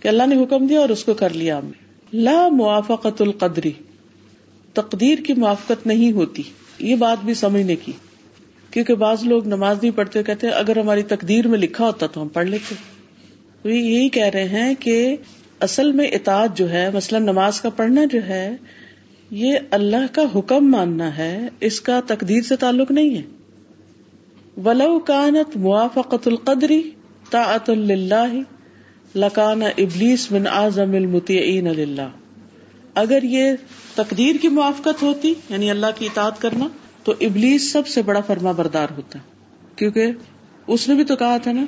[0.00, 1.60] کہ اللہ نے حکم دیا اور اس کو کر لیا
[2.12, 3.70] لا موافقت القدری
[4.72, 6.42] تقدیر کی موافقت نہیں ہوتی۔
[6.78, 7.92] یہ بات بھی سمجھنے کی۔
[8.70, 12.28] کیونکہ بعض لوگ نماز نہیں پڑھتے کہتے اگر ہماری تقدیر میں لکھا ہوتا تو ہم
[12.28, 12.74] پڑھ لیتے۔
[13.68, 15.16] یہی کہہ رہے ہیں کہ
[15.60, 18.56] اصل میں اطاعت جو ہے، مثلاً نماز کا پڑھنا جو ہے،
[19.30, 23.22] یہ اللہ کا حکم ماننا ہے، اس کا تقدیر سے تعلق نہیں ہے۔
[24.64, 26.90] ولو کانت موافقت القدری
[27.30, 28.34] طاعت اللہ
[29.14, 32.08] لکان ابلیس من اعظم المطیعین اللہ
[32.94, 33.52] اگر یہ
[33.94, 36.68] تقدیر کی موافقت ہوتی یعنی اللہ کی اطاعت کرنا،
[37.04, 39.18] تو ابلیس سب سے بڑا فرما بردار ہوتا۔
[39.76, 40.06] کیونکہ
[40.66, 41.64] اس نے بھی تو کہا تھا نا،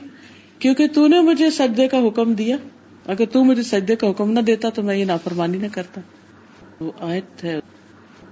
[0.59, 2.57] کیونکہ تو نے مجھے سجدے کا حکم دیا
[3.07, 6.01] اگر تو مجھے سجدے کا حکم نہ دیتا تو میں یہ نافرمانی نہ کرتا۔
[6.81, 7.61] وہ آیت ہے۔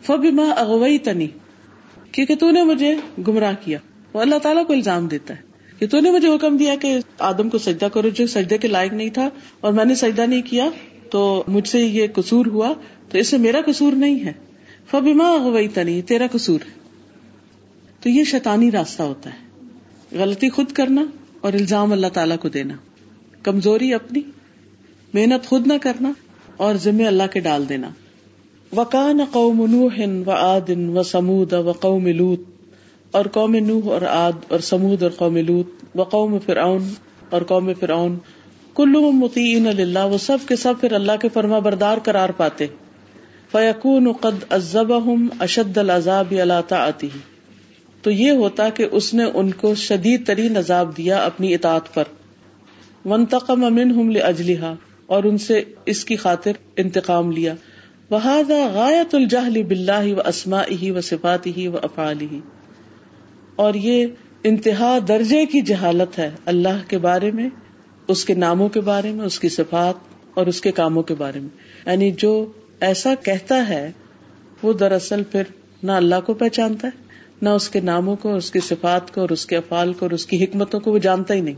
[0.02, 1.28] فبما اغوئی تنی
[2.12, 2.94] کیونکہ تو نے مجھے
[3.28, 3.78] گمراہ کیا۔
[4.12, 5.42] وہ اللہ تعالیٰ کو الزام دیتا ہے
[5.78, 8.92] کہ تو نے مجھے حکم دیا کہ آدم کو سجدہ کرو۔ جو سجدے کے لائق
[8.92, 9.28] نہیں تھا
[9.60, 10.68] اور میں نے سجدہ نہیں کیا
[11.10, 12.72] تو مجھ سے یہ قصور ہوا۔
[13.08, 14.32] تو اس سے میرا قصور نہیں ہے۔
[14.90, 16.80] فبیما ہوئی تنی تیرا قصور ہے۔
[18.00, 19.66] تو یہ شیطانی راستہ ہوتا ہے۔
[20.16, 21.04] غلطی خود کرنا
[21.40, 22.74] اور الزام اللہ تعالیٰ کو دینا۔
[23.42, 24.20] کمزوری اپنی۔
[25.14, 26.12] محنت خود نہ کرنا
[26.56, 27.90] اور ذمہ اللہ کے ڈال دینا۔
[28.76, 32.40] وکان قوم نوح و آدن و سمود و قوم لوت
[33.10, 36.88] اور قوم نوح اور آد اور سمود اور قوم لوت و قوم فرعون
[37.30, 38.18] اور قوم فرعون۔
[38.74, 42.66] کلو متعین اللہ وہ سب کے سب پھر اللہ کے فرما بردار قرار پاتے۔
[43.52, 47.08] فیقون قد ازبہم اشد العذاب اللہ آتی
[48.02, 52.04] تو یہ ہوتا کہ اس نے ان کو شدید ترین عذاب دیا اپنی اطاعت پر۔
[53.04, 54.74] منتقم منہم لاجلہا
[55.10, 57.54] اور ان سے اس کی خاطر انتقام لیا۔
[58.10, 62.40] وہذا غایت الجہل باللہ و اسماء و صفات ہی و افعال ہی
[63.56, 64.06] اور یہ
[64.44, 67.48] انتہا درجے کی جہالت ہے اللہ کے بارے میں،
[68.08, 69.94] اس کے ناموں کے بارے میں، اس کی صفات
[70.34, 71.48] اور اس کے کاموں کے بارے میں۔
[71.86, 73.92] یعنی جو ایسا کہتا ہے،
[74.62, 75.42] وہ دراصل پھر
[75.82, 77.02] نہ اللہ کو پہچانتا ہے،
[77.42, 80.10] نہ اس کے ناموں کو، اس کی صفات کو اور اس کے افعال کو اور
[80.10, 81.54] اس کی حکمتوں کو وہ جانتا ہی نہیں۔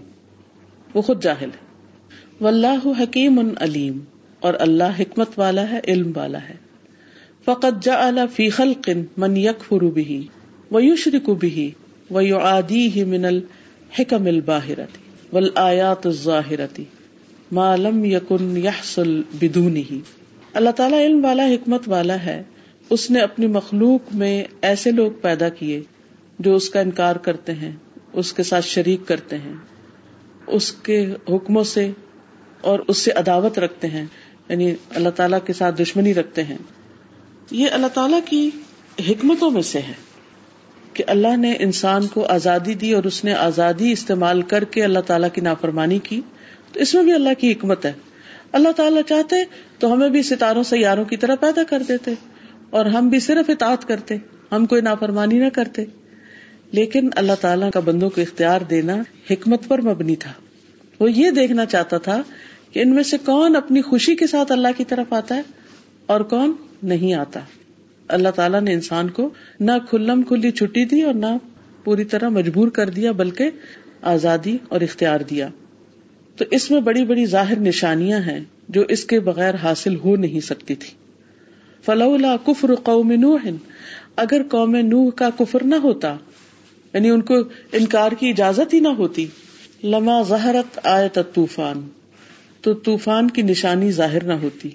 [0.94, 1.71] وہ خود جاہل ہے۔
[2.42, 3.98] واللہ حکیم علیم
[4.40, 6.54] اور اللہ حکمت والا ہے، علم والا ہے۔
[7.44, 10.18] فقط جا فی خلق من یکفر به
[10.70, 11.66] ویشرک به
[12.10, 15.00] ویعادیه من الحکم الباہرتی
[15.32, 16.84] والآیات الظاہرتی
[17.52, 19.98] ما لم یکن یحصل بدونه
[20.54, 22.42] اللہ تعالیٰ علم والا، حکمت والا ہے۔
[22.90, 25.82] اس نے اپنی مخلوق میں ایسے لوگ پیدا کیے
[26.38, 27.72] جو اس کا انکار کرتے ہیں،
[28.12, 29.54] اس کے ساتھ شریک کرتے ہیں،
[30.46, 31.90] اس کے حکموں سے
[32.62, 34.04] اور اس سے عداوت رکھتے ہیں
[34.48, 36.58] یعنی اللہ تعالیٰ کے ساتھ دشمنی رکھتے ہیں۔
[37.50, 38.50] یہ اللہ تعالیٰ کی
[39.08, 39.92] حکمتوں میں سے ہے
[40.94, 44.98] کہ اللہ نے انسان کو آزادی دی اور اس نے آزادی استعمال کر کے اللہ
[44.98, 46.20] تعالیٰ کی نافرمانی کی۔
[46.72, 47.92] تو اس میں بھی اللہ کی حکمت ہے۔
[48.52, 49.36] اللہ تعالیٰ چاہتے
[49.78, 52.10] تو ہمیں بھی ستاروں، سیاروں کی طرح پیدا کر دیتے
[52.70, 54.16] اور ہم بھی صرف اطاعت کرتے،
[54.52, 55.84] ہم کوئی نافرمانی نہ کرتے۔
[56.72, 58.96] لیکن اللہ تعالیٰ کا بندوں کو اختیار دینا
[59.30, 60.32] حکمت پر مبنی تھا۔
[61.00, 62.22] وہ یہ دیکھنا چاہتا تھا
[62.72, 65.42] کہ ان میں سے کون اپنی خوشی کے ساتھ اللہ کی طرف آتا ہے
[66.06, 66.52] اور کون
[66.82, 67.40] نہیں آتا؟
[68.08, 71.26] اللہ تعالیٰ نے انسان کو نہ کھلم کھلی چھٹی دی اور نہ
[71.84, 73.50] پوری طرح مجبور کر دیا، بلکہ
[74.02, 75.48] آزادی اور اختیار دیا۔
[76.36, 80.40] تو اس میں بڑی بڑی ظاہر نشانیاں ہیں جو اس کے بغیر حاصل ہو نہیں
[80.40, 80.90] سکتی تھی۔
[81.82, 83.48] فلولا کفر قوم نوح۔
[84.16, 86.16] اگر قوم نوح کا کفر نہ ہوتا
[86.94, 87.34] یعنی ان کو
[87.72, 89.26] انکار کی اجازت ہی نہ ہوتی،
[89.84, 91.88] لما ظہرت آیت طوفان
[92.62, 94.70] تو طوفان کی نشانی ظاہر نہ ہوتی۔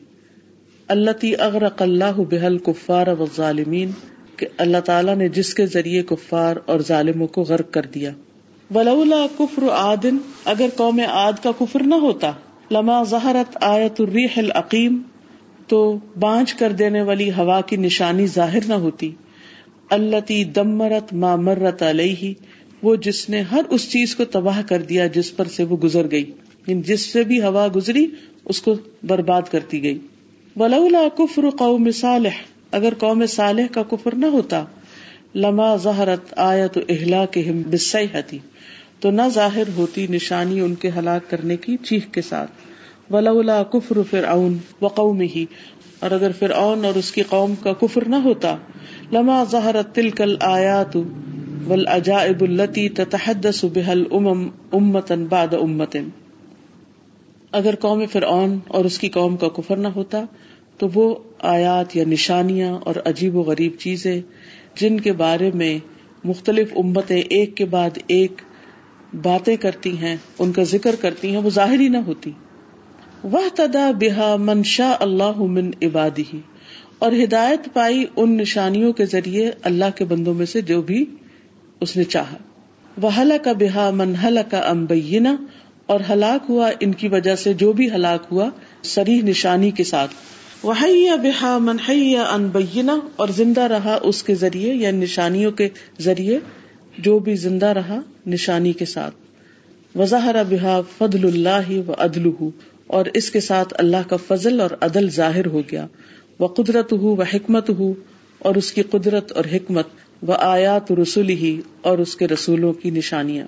[0.88, 3.92] اللہ تی اغرق اللہ بحل کفار و ظالمین
[4.38, 8.12] کہ اللہ تعالیٰ نے جس کے ذریعے کفار اور ظالموں کو غرق کر دیا۔
[8.76, 12.32] ولولا کفر آدن اگر قوم آد کا کفر نہ ہوتا،
[12.72, 15.02] لما ظہرت آیت الریح العقیم،
[15.68, 19.12] تو بانچ کر دینے والی ہوا کی نشانی ظاہر نہ ہوتی۔
[19.90, 22.34] اللہ تی دمرت ما مرت علیہ،
[22.84, 26.12] وہ جس نے ہر اس چیز کو تباہ کر دیا جس پر سے وہ گزر
[26.12, 26.32] گئی۔
[26.68, 28.08] یعنی جس سے بھی ہوا گزری،
[28.46, 30.00] اس کو برباد کرتی گئی۔
[30.56, 32.30] ولولا کفر قوم صالح،
[32.72, 34.66] اگر قوم صالح کا کفر نہ ہوتا،
[35.36, 37.52] لما ظہرت آیت اہلا کے
[39.00, 42.52] تو نہ ظاہر ہوتی نشانی ان کے ہلاک کرنے کی چیخ کے ساتھ۔
[43.14, 45.46] ولولا کفر فرعون وقوم ہی
[46.00, 48.56] اور اگر فرعون اور اس کی قوم کا کفر نہ ہوتا،
[49.12, 50.98] لما ظہرت تلکل آیات
[51.68, 56.10] والعجائب التي تتحدث بها الامم امتا بعد امتن
[57.58, 60.24] اگر قوم فرعون اور اس کی قوم کا کفر نہ ہوتا،
[60.78, 64.22] تو وہ آیات یا نشانیاں اور عجیب و غریب چیزیں
[64.76, 65.78] جن کے بارے میں
[66.24, 68.42] مختلف امتیں ایک کے بعد ایک
[69.22, 72.32] باتیں کرتی ہیں، ان کا ذکر کرتی ہیں، وہ ظاہر ہی نہ ہوتی۔
[73.24, 76.42] وہ تدا بحا منشا اللہ من عبادی
[77.00, 81.06] اور ہدایت پائی ان نشانیوں کے ذریعے اللہ کے بندوں میں سے جو بھی
[81.80, 82.38] اس نے چاہا۔
[83.02, 83.10] وہ
[83.44, 84.14] کا بحا من
[84.50, 85.30] کا امبینہ
[85.88, 88.50] اور ہلاک ہوا ان کی وجہ سے جو بھی ہلاک ہوا
[88.84, 90.12] سری نشانی کے ساتھ۔
[90.64, 90.74] وہ
[91.24, 95.70] بحا منحیا انبینہ اور زندہ رہا اس کے ذریعے یا نشانیوں کے
[96.00, 96.40] ذریعے،
[96.98, 99.16] جو بھی زندہ رہا نشانی کے ساتھ۔
[99.98, 102.30] وضاحرہ بحا فضل اللہ و عدل
[102.88, 105.88] اور اس کے ساتھ اللہ کا فضل اور عدل ظاہر ہو گیا۔
[106.40, 107.94] وہ قدرت ہو وہ حکمت ہو
[108.40, 109.86] اور اس کی قدرت اور حکمت۔
[110.28, 113.48] و آیات رسول ہی اور اس کے رسولوں کی نشانیاں۔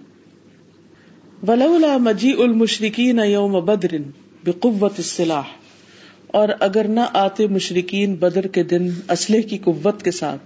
[1.48, 3.98] ولولا مجی المشرقین یوم بدر
[4.44, 5.44] بقوت السلاح۔
[6.28, 10.42] اور اگر نہ آتے مشرقین بدر کے دن اسلحے کی قوت کے ساتھ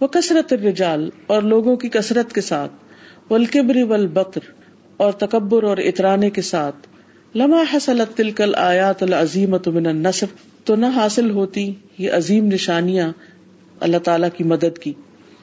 [0.00, 2.72] وہ کثرت الرجال اور لوگوں کی کثرت کے ساتھ
[3.32, 4.40] ولکبر والبطر
[4.96, 6.76] اور تکبر اور اترانے کے ساتھ،
[7.36, 10.26] لما حسلت تلکل آیات العظیمت من النصر،
[10.64, 13.12] تو نہ حاصل ہوتی یہ عظیم نشانیاں
[13.80, 14.92] اللہ تعالی کی مدد کی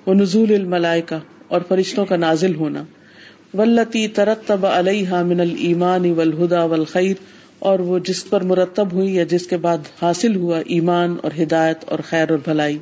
[0.06, 1.16] وہ نزول الملائکہ
[1.48, 2.84] اور فرشتوں کا نازل ہونا۔
[3.54, 7.14] ولتی ترتب علیہ من المان والہدا والخیر،
[7.60, 11.84] اور وہ جس پر مرتب ہوئی یا جس کے بعد حاصل ہوا ایمان اور ہدایت
[11.88, 12.78] اور خیر اور بھلائی۔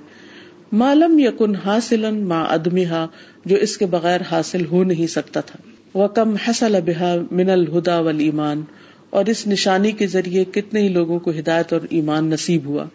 [0.71, 3.05] معلوم یقن حاصل ما ادمہا
[3.45, 5.59] جو اس کے بغیر حاصل ہو نہیں سکتا تھا۔
[5.93, 8.61] وہ کم حسل بحا من الہدا والایمان،
[9.09, 12.85] اور اس نشانی کے ذریعے کتنے ہی لوگوں کو ہدایت اور ایمان نصیب ہوا۔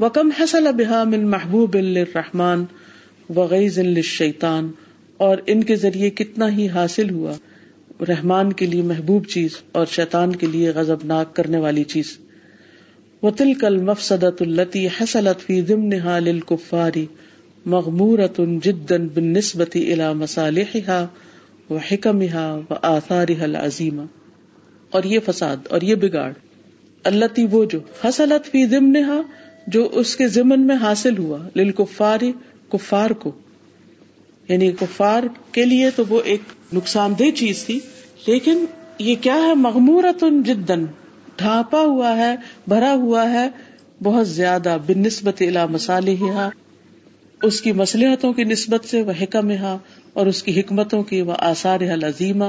[0.00, 2.64] وہ کم حسل بحا من محبوب الرحمان
[3.36, 4.70] وغیز الشیطان
[5.22, 7.32] اور ان کے ذریعے کتنا ہی حاصل ہوا،
[8.08, 12.18] رحمان کے لیے محبوب چیز اور شیطان کے لیے غزب ناک کرنے والی چیز۔
[13.22, 17.06] و تل کل مفسدت التی حسلت فی ضمن حال للکفاری
[17.66, 21.06] مغمورت جدا بالنسبت الى مصالحها
[21.70, 24.02] و حکمها و آثارها العظیمہ
[24.90, 26.32] اور یہ فساد اور یہ بگاڑ۔
[27.04, 29.20] اللہ تی وہ جو حسلت فی ضمنها،
[29.66, 32.32] جو اس کے ضمن میں حاصل ہوا للکفاری
[32.68, 33.32] کفار کو۔
[34.48, 35.22] یعنی کفار
[35.52, 36.40] کے لیے تو وہ ایک
[36.72, 37.80] نقصان دہ چیز تھی،
[38.26, 38.64] لیکن
[38.98, 40.84] یہ کیا ہے؟ مغمورت جدن
[41.36, 42.34] ڈھانپا ہوا ہے،
[42.68, 43.48] بھرا ہوا ہے،
[44.02, 46.48] بہت زیادہ بن نسبت الا مسالح
[47.42, 49.50] اس کی مسلحتوں کی نسبت سے، وہ حکم
[50.12, 52.44] اور اس کی حکمتوں کی، وہ آثار عظیمہ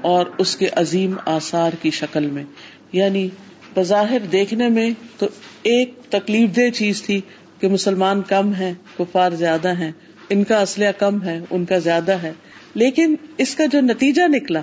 [0.00, 2.44] اور اس کے عظیم آثار کی شکل میں۔
[2.92, 3.28] یعنی
[3.76, 5.26] بظاہر دیکھنے میں تو
[5.62, 7.20] ایک تکلیف دہ چیز تھی
[7.60, 9.92] کہ مسلمان کم ہے کفار زیادہ ہیں
[10.30, 12.32] ان کا اسلحہ کم ہے، ان کا زیادہ ہے۔
[12.74, 14.60] لیکن اس کا جو نتیجہ نکلا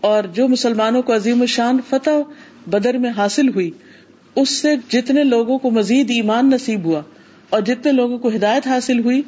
[0.00, 2.10] اور جو مسلمانوں کو عظیم الشان فتح
[2.66, 3.70] بدر میں حاصل ہوئی،
[4.36, 7.02] اس سے جتنے لوگوں کو مزید ایمان نصیب ہوا
[7.48, 9.22] اور جتنے لوگوں کو ہدایت حاصل ہوئی،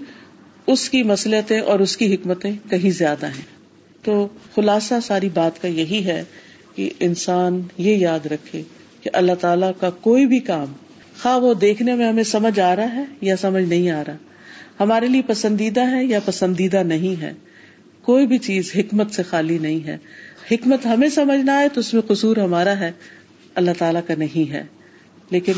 [0.66, 3.58] اس کی مسلطیں اور اس کی حکمتیں کہیں زیادہ ہیں۔
[4.02, 6.24] تو خلاصہ ساری بات کا یہی ہے
[6.74, 8.62] کہ انسان یہ یاد رکھے
[9.02, 10.72] کہ اللہ تعالی کا کوئی بھی کام،
[11.22, 14.16] خواہ وہ دیکھنے میں ہمیں سمجھ آ رہا ہے یا سمجھ نہیں آ رہا
[14.80, 17.32] ہمارے لیے پسندیدہ ہے یا پسندیدہ نہیں ہے؟
[18.02, 19.98] کوئی بھی چیز حکمت سے خالی نہیں ہے۔
[20.50, 22.92] حکمت ہمیں سمجھنا ہے تو اس میں قصور ہمارا ہے۔
[23.54, 24.62] اللہ تعالیٰ کا نہیں ہے۔
[25.30, 25.52] لیکن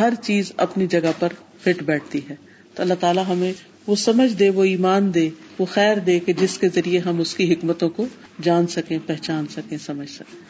[0.00, 1.28] ہر چیز اپنی جگہ پر
[1.60, 2.34] فٹ بیٹھتی ہے۔
[2.74, 3.52] تو اللہ تعالیٰ ہمیں
[3.86, 7.34] وہ سمجھ دے وہ ایمان دے وہ خیر دے کہ جس کے ذریعے ہم اس
[7.34, 8.06] کی حکمتوں کو
[8.42, 10.44] جان سکیں پہچان سکیں سمجھ سکیں۔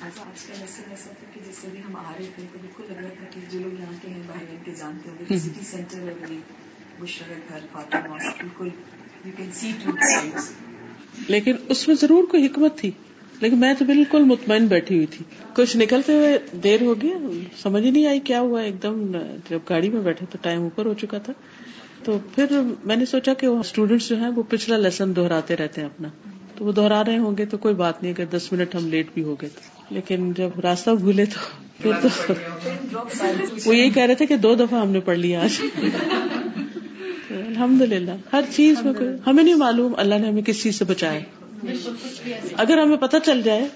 [11.28, 12.90] لیکن اس میں ضرور کوئی حکمت تھی۔
[13.40, 15.24] لیکن میں تو بالکل مطمئن بیٹھی ہوئی تھی۔
[15.54, 17.16] کچھ نکلتے ہوئے دیر ہو گیا
[17.62, 19.16] سمجھ ہی نہیں آئی کیا ہوا۔ ایک دم
[19.50, 21.32] جب گاڑی میں بیٹھے تو ٹائم اوپر ہو چکا تھا۔
[22.04, 22.46] تو پھر
[22.84, 26.08] میں نے سوچا کہ وہ اسٹوڈینٹس جو ہیں وہ پچھلا لیسن دہراتے رہتے ہیں اپنا۔
[26.56, 29.06] تو وہ دوہرا رہے ہوں گے تو کوئی بات نہیں۔ اگر دس منٹ ہم لیٹ
[29.14, 29.60] بھی ہو گئے تو۔
[29.94, 31.38] لیکن جب راستہ بھولے تو
[31.82, 32.32] پھر تو
[33.66, 35.60] وہ یہی کہہ رہے تھے کہ دو دفعہ ہم نے پڑھ لیا آج۔
[37.54, 40.84] الحمد للہ ہر چیز میں کوئی ہمیں نہیں معلوم اللہ نے ہمیں کس چیز سے
[40.84, 41.20] بچایا۔
[42.56, 43.68] اگر ہمیں پتہ چل جائے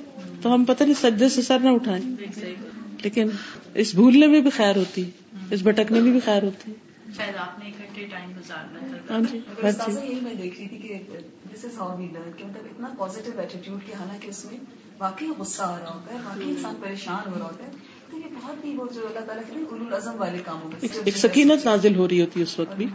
[0.42, 2.16] تو ہم پتہ نہیں سجدے سے سر نہ اٹھائیں۔
[3.04, 3.28] لیکن
[3.74, 5.10] اس بھولنے میں بھی خیر ہوتی
[5.50, 6.72] اس بھٹکنے میں بھی خیر ہوتی۔
[9.10, 10.98] ہاں جی ہر چیز میں دیکھ رہی تھی کہ
[11.54, 14.58] دس از ہاؤ وی لرن کہ مطلب اتنا پازیٹیو ایٹیٹیوڈ کہ حالانکہ اس میں
[14.98, 17.70] واقعی غصہ آ رہا ہوتا ہے واقعی انسان پریشان ہو رہا ہوتا ہے۔
[21.04, 22.86] ایک سکینت نازل ہو رہی ہوتی ہے اس وقت بھی۔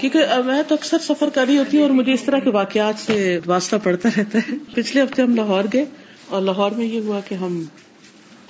[0.00, 2.94] کیونکہ میں تو اکثر سفر کر رہی ہوتی ہوں اور مجھے اس طرح کے واقعات
[2.98, 5.84] سے واسطہ پڑتا رہتا ہے۔ پچھلے ہفتے ہم لاہور گئے
[6.28, 7.64] اور لاہور میں یہ ہوا کہ ہم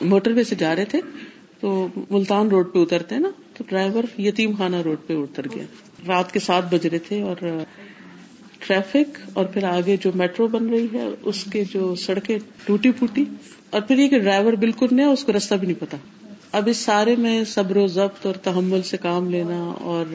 [0.00, 1.00] موٹر وے سے جا رہے تھے
[1.60, 5.64] تو ملتان روڈ پہ اترتے نا تو ڈرائیور یتیم خانہ روڈ پہ اتر گیا۔
[6.06, 7.36] رات کے سات بج رہے تھے اور
[8.58, 13.24] ٹریفک اور پھر آگے جو میٹرو بن رہی ہے اس کے جو سڑکیں ٹوٹی پھوٹی۔
[13.72, 15.96] اور پھر یہ کہ ڈرائیور بالکل نہیں اس کو راستہ بھی نہیں پتا۔
[16.52, 20.06] اب اس سارے میں صبر و ضبط اور تحمل سے کام لینا اور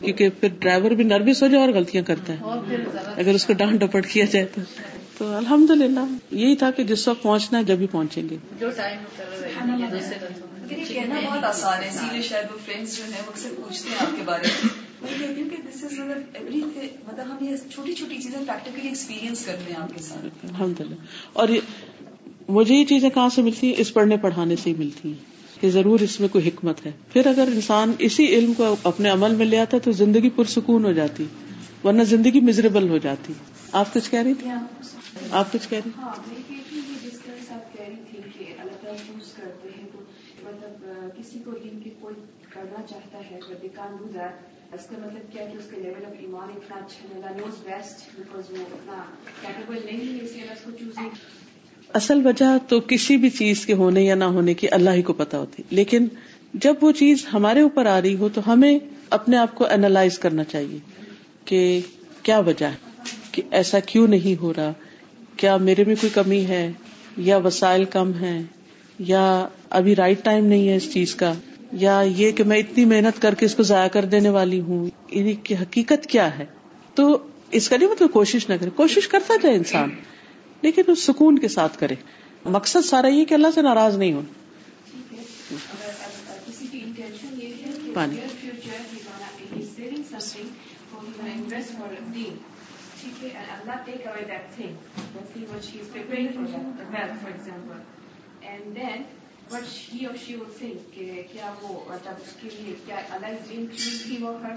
[0.00, 2.38] کیونکہ پھر ڈرائیور بھی نروس ہو جائے اور غلطیاں کرتا ہے۔
[3.16, 4.60] اگر اس کو ڈانٹ ڈپٹ کیا جائے تو۔
[5.18, 6.00] تو الحمد للہ
[6.30, 8.36] یہی تھا کہ جس وقت پہنچنا ہے جب بھی پہنچیں گے۔
[10.88, 13.96] کہنا بہت آسان ہے۔ اسی لیے شاید وہ فرینڈس جو ہیں وہ اکثر پوچھتے ہیں
[14.00, 14.86] آپ کے بارے میں۔
[15.74, 16.00] دس از
[16.34, 16.60] ایوری
[17.06, 20.94] مطلب ہم یہ چھوٹی چھوٹی چیزیں پریکٹیکلی ایکسپیرینس کرتے ہیں آپ کے ساتھ۔ الحمد للہ
[21.32, 21.48] اور
[22.48, 25.70] مجھے یہ چیزیں کہاں سے ملتی ہیں؟ اس پڑھنے پڑھانے سے ہی ملتی ہیں کہ
[25.70, 29.46] ضرور اس میں کوئی حکمت ہے۔ پھر اگر انسان اسی علم کو اپنے عمل میں
[29.46, 31.24] لے آتا تو زندگی پرسکون ہو جاتی،
[31.84, 33.32] ورنہ زندگی مزریبل ہو جاتی۔
[33.72, 34.50] آپ کچھ کہہ رہی تھی
[35.30, 36.12] آپ کچھ کہہ رہی ہاں،
[40.44, 40.84] مطلب،
[41.18, 41.50] کسی کو
[42.00, 42.14] کوئی
[42.50, 43.38] کرنا چاہتا ہے
[44.74, 48.50] اس کا مطلب کیا کہ اس کے لیول آف ایمان اتنا اچھا نوز بیسٹ بیکاز
[48.50, 49.02] وہ اتنا
[49.42, 51.10] کیپیبل نہیں ہے اس لیے اس کو چوز نہیں
[51.96, 55.12] اصل وجہ تو کسی بھی چیز کے ہونے یا نہ ہونے کی اللہ ہی کو
[55.12, 56.06] پتا ہوتی۔ لیکن
[56.54, 58.78] جب وہ چیز ہمارے اوپر آ رہی ہو تو ہمیں
[59.10, 60.78] اپنے آپ کو اینالائز کرنا چاہیے
[61.44, 61.80] کہ
[62.22, 62.74] کیا وجہ ہے
[63.32, 64.72] کہ ایسا کیوں نہیں ہو رہا۔
[65.36, 66.72] کیا میرے میں کوئی کمی ہے
[67.16, 68.42] یا وسائل کم ہے
[68.98, 71.32] یا ابھی رائٹ ٹائم نہیں ہے اس چیز کا
[71.72, 74.88] یا یہ کہ میں اتنی محنت کر کے اس کو ضائع کر دینے والی ہوں۔
[75.10, 76.46] یعنی کہ حقیقت کیا ہے؟
[76.94, 77.18] تو
[77.50, 79.88] اس کا نہیں مطلب کوشش نہ کرے، کوشش کرتا جائے انسان۔
[80.62, 81.94] لیکن اس سکون کے ساتھ کرے۔
[82.44, 84.22] مقصد سارا یہ کہ اللہ سے ناراض نہیں ہو
[87.94, 88.16] پانی۔
[99.94, 104.02] ہی اور شی تھنک کہ کیا وہ مطلب اس کے لیے کیا اللہ دین چوز
[104.06, 104.52] ہی وہ ہر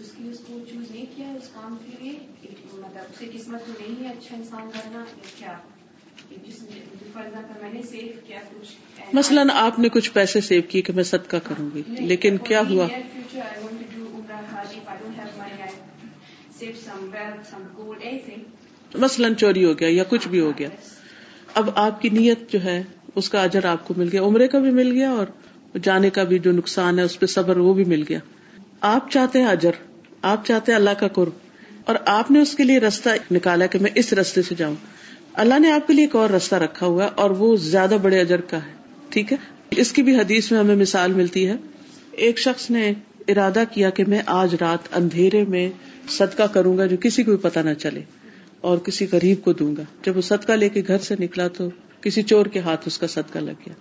[0.00, 2.18] اس کے لیے اس کو چوز نہیں کیا اس کام کے لیے؟
[2.74, 5.58] مطلب اس کی قسمت میں نہیں ہے اچھا انسان کرنا یا کیا؟
[9.12, 12.86] مثلاً آپ نے کچھ پیسے سیو کیے کہ میں صدقہ کروں گی لیکن کیا ہوا؟
[18.94, 20.68] مثلاً چوری ہو گیا یا کچھ بھی ہو گیا۔
[21.54, 22.82] اب آپ کی نیت جو ہے
[23.14, 25.26] اس کا اجر آپ کو مل گیا عمرے کا بھی مل گیا اور
[25.82, 28.18] جانے کا بھی جو نقصان ہے اس پہ صبر وہ بھی مل گیا۔
[28.80, 29.70] آپ چاہتے ہیں اجر؟
[30.22, 31.32] آپ چاہتے ہیں اللہ کا قرب،
[31.84, 34.74] اور آپ نے اس کے لیے رستہ نکالا کہ میں اس رستے سے جاؤں۔
[35.34, 38.20] اللہ نے آپ کے لیے ایک اور رستہ رکھا ہوا ہے، اور وہ زیادہ بڑے
[38.20, 38.72] اجر کا ہے،
[39.10, 39.36] ٹھیک ہے؟
[39.72, 41.56] اس کی بھی حدیث میں ہمیں مثال ملتی ہے۔
[42.18, 42.92] ایک شخص نے
[43.28, 45.68] ارادہ کیا کہ میں آج رات اندھیرے میں
[46.08, 48.02] صدقہ کروں گا جو کسی کو بھی پتا نہ چلے،
[48.60, 51.68] اور کسی غریب کو دوں گا۔ جب وہ صدقہ لے کے گھر سے نکلا تو
[52.00, 53.74] کسی چور کے ہاتھ اس کا صدقہ لگ گیا۔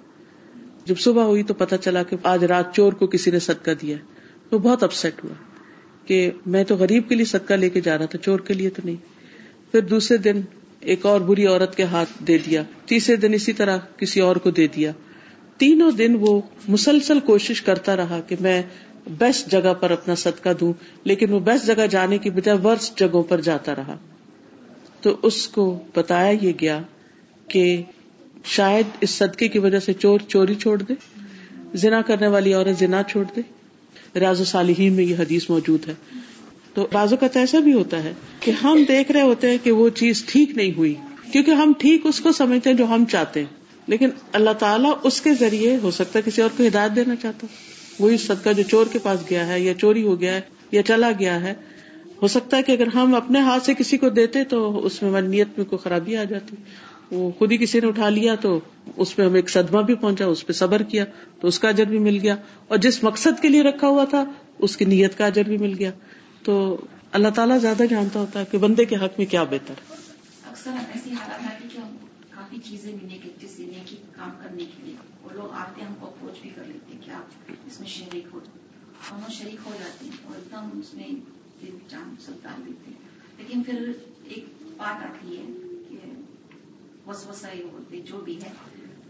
[0.85, 3.97] جب صبح ہوئی تو پتا چلا کہ آج رات چور کو کسی نے صدقہ دیا
[4.51, 5.33] وہ بہت اپسٹ ہوا۔
[6.09, 8.69] کہ میں تو غریب کے لیے صدقہ لے کے جا رہا تھا، چور کے لیے
[8.69, 8.95] تو نہیں۔
[9.71, 10.41] پھر دوسرے دن
[10.79, 14.51] ایک اور بری عورت کے ہاتھ دے دیا۔ تیسرے دن اسی طرح کسی اور کو
[14.51, 14.91] دے دیا۔
[15.57, 18.61] تینوں دن وہ مسلسل کوشش کرتا رہا کہ میں
[19.07, 23.23] بیسٹ جگہ پر اپنا صدقہ دوں، لیکن وہ بیسٹ جگہ جانے کی بجائے ورسٹ جگہوں
[23.23, 23.97] پر جاتا رہا۔
[25.01, 26.81] تو اس کو بتایا یہ گیا
[27.47, 27.81] کہ
[28.43, 30.93] شاید اس صدقے کی وجہ سے چور چوری چھوڑ دے،
[31.73, 33.58] زنا کرنے والی عورت زنا چھوڑ دے۔
[34.15, 35.93] ریاض صالحین میں یہ حدیث موجود ہے۔
[36.73, 39.71] تو بازو کا تو ایسا بھی ہوتا ہے کہ ہم دیکھ رہے ہوتے ہیں کہ
[39.71, 40.95] وہ چیز ٹھیک نہیں ہوئی،
[41.31, 45.21] کیونکہ ہم ٹھیک اس کو سمجھتے ہیں جو ہم چاہتے ہیں۔ لیکن اللہ تعالیٰ اس
[45.21, 47.47] کے ذریعے ہو سکتا ہے کسی اور کو ہدایت دینا چاہتا
[47.99, 50.41] وہی صدقہ جو چور کے پاس گیا ہے یا چوری ہو گیا ہے
[50.71, 51.53] یا چلا گیا ہے،
[52.21, 55.09] ہو سکتا ہے کہ اگر ہم اپنے ہاتھ سے کسی کو دیتے تو اس میں
[55.09, 56.55] ہماری نیت میں کوئی خرابی آ جاتی۔
[57.11, 58.59] وہ خود ہی کسی نے اٹھا لیا تو
[58.95, 61.05] اس پہ ہمیں ایک صدمہ بھی پہنچا، اس پہ صبر کیا،
[61.41, 62.35] تو اس کا اجر بھی مل گیا۔
[62.67, 64.23] اور جس مقصد کے لیے رکھا ہوا تھا،
[64.59, 65.91] اس کی نیت کا اجر بھی مل گیا۔
[66.43, 66.77] تو
[67.11, 69.73] اللہ تعالیٰ زیادہ جانتا ہوتا ہے کہ بندے کے حق میں کیا بہتر
[70.49, 71.95] اکثر ایسی حالات آتی کہ ہم
[72.29, 75.87] کافی چیزیں ملنے کے جس لیے کی کام کرنے کے لیے وہ لوگ آتے ہیں،
[75.87, 78.39] ہم کو اپروچ بھی کر لیتے ہیں کہ آپ اس میں شریک ہو۔
[79.11, 81.07] ہم شریک ہو جاتے ہیں اور ایک دم اس میں
[81.61, 83.91] دل جان سب ڈال دیتے ہیں۔ لیکن پھر
[84.25, 84.45] ایک
[84.77, 85.68] بات آتی ہے
[87.09, 88.51] کہ بس وسائی ہوتے جو بھی ہے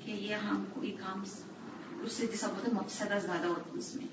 [0.05, 1.23] کہ یہ ہم کوئی کام
[2.03, 4.07] اس سے جیسا بہت مقصدہ زیادہ ہوتا ہے اس میں۔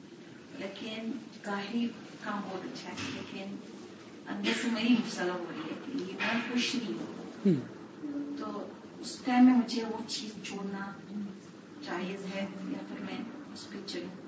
[0.59, 1.11] لیکن
[1.47, 1.89] ظاہری
[2.20, 3.57] کام بہت اچھا ہے لیکن
[4.28, 7.55] اندر سے میری مسئلہ ہو رہی ہے کہ یہ میں خوش نہیں ہوں
[8.39, 8.66] تو
[9.01, 10.93] اس ٹائم میں مجھے وہ چیز چھوڑنا
[11.87, 13.18] جائز ہے یا پھر میں
[13.55, 14.26] اس پہ چلوں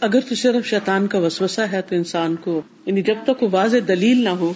[0.00, 3.76] اگر تو صرف شیطان کا وسوسہ ہے تو انسان کو یعنی جب تک وہ واضح
[3.88, 4.52] دلیل نہ ہو۔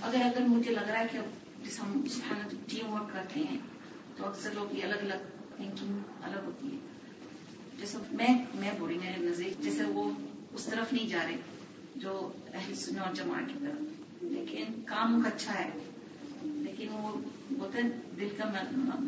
[0.00, 1.18] اگر اگر مجھے لگ رہا ہے کہ
[1.68, 3.56] جیسے ہم سبحانہ ٹیم ورک کرتے ہیں
[4.16, 5.24] تو اکثر لوگ کی الگ الگ
[5.56, 6.76] تھنکنگ الگ ہوتی ہے
[7.78, 10.04] جیسے میں میں بولی میرے نظر جیسے وہ
[10.52, 11.36] اس طرف نہیں جا رہے
[11.96, 12.14] جو
[12.54, 15.68] اہل سنو اور جماعت کی طرف لیکن کام اچھا ہے
[16.44, 17.12] لیکن وہ
[17.50, 17.82] بولتے
[18.20, 18.48] دل کا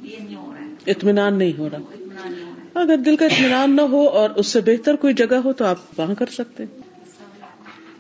[0.03, 3.17] یہ نہیں ہو رہا ہے اطمینان نہیں ہو رہا اطمینان نہیں ہو رہا اگر دل
[3.17, 6.35] کا اطمینان نہ ہو اور اس سے بہتر کوئی جگہ ہو تو آپ وہاں کر
[6.35, 6.89] سکتے ہیں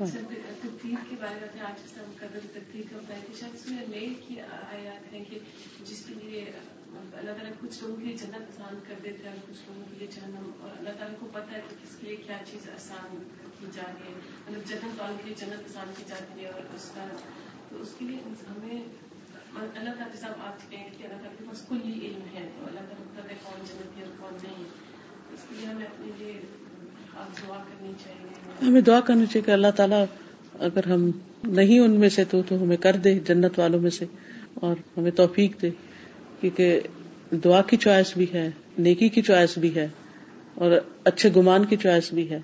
[0.00, 2.94] تقدیر کے بارے میں آج جس ہم قدر تقدیر
[3.40, 5.38] کا ہوتا میں میل کی آیات ہیں کہ
[5.86, 6.44] جس کے لیے
[7.16, 9.98] اللہ تعالیٰ کچھ لوگوں کے لیے جنت آسان کر دیتے ہیں اور کچھ لوگوں کے
[9.98, 13.22] لیے جہنم، اور اللہ تعالیٰ کو پتا ہے کہ کس کے لیے کیا چیز آسان
[13.60, 16.74] کی جا رہی ہے۔ مطلب جنت والوں کے لیے جنت آسان کی جاتی ہے اور
[16.74, 17.06] اس کا
[17.68, 18.18] تو اس کے لیے
[18.48, 18.82] ہمیں
[19.54, 22.48] اللہ تعالیٰ جیسا آپ چکے ہیں کہ اللہ تعالیٰ کے پاس کل ہی علم ہے
[22.58, 24.64] تو اللہ تعالیٰ کو پتہ ہے کون جنت ہے اور کون نہیں۔
[25.32, 26.40] اس کے لیے ہمیں اپنے لیے
[27.14, 30.04] دعا کرنی چاہیے۔ ہمیں دعا کرنی چاہیے کہ اللہ تعالیٰ
[30.60, 31.10] اگر ہم
[31.44, 34.04] نہیں ان میں سے تو تو ہمیں کر دے جنت والوں میں سے
[34.54, 35.70] اور ہمیں توفیق دے،
[36.40, 36.80] کیونکہ
[37.44, 39.88] دعا کی چوائس بھی ہے، نیکی کی چوائس بھی ہے
[40.54, 40.72] اور
[41.04, 42.38] اچھے گمان کی چوائس بھی ہے۔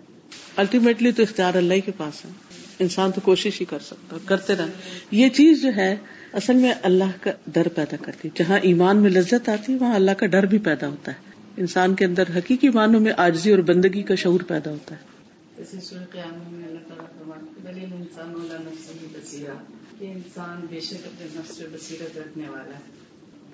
[0.56, 2.30] الٹیمیٹلی تو اختیار اللہ کے پاس ہے۔
[2.78, 4.66] انسان تو کوشش ہی کر سکتا کرتے رہ
[5.10, 5.96] یہ چیز جو ہے،
[6.32, 10.10] اصل میں اللہ کا ڈر پیدا کرتی جہاں ایمان میں لذت آتی ہے، وہاں اللہ
[10.10, 14.02] کا ڈر بھی پیدا ہوتا ہے۔ انسان کے اندر حقیقی معنوں میں آجزی اور بندگی
[14.02, 15.15] کا شعور پیدا ہوتا ہے۔
[15.58, 19.54] جیسے سورہ قیامت میں اللہ تعالیٰ فرماتے ہیں، بل الانسان علی نفسہ بصیرہ
[19.98, 22.94] کہ انسان بے شک اپنے نفس پہ بصیرت رکھنے والا ہے۔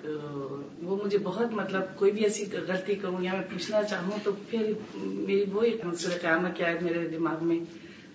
[0.01, 0.11] تو
[0.83, 4.71] وہ مجھے بہت مطلب کوئی بھی ایسی غلطی کروں یا میں پوچھنا چاہوں تو پھر
[4.95, 7.59] میری وہی منصور قیامت کیا ہے میرے دماغ میں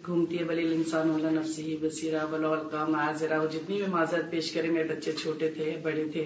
[0.07, 4.53] گھومتی ہے بلی انسان والا نفسی بصیرہ بلا کا معذرہ وہ جتنی بھی معذرت پیش
[4.53, 6.25] کرے میرے بچے چھوٹے تھے بڑے تھے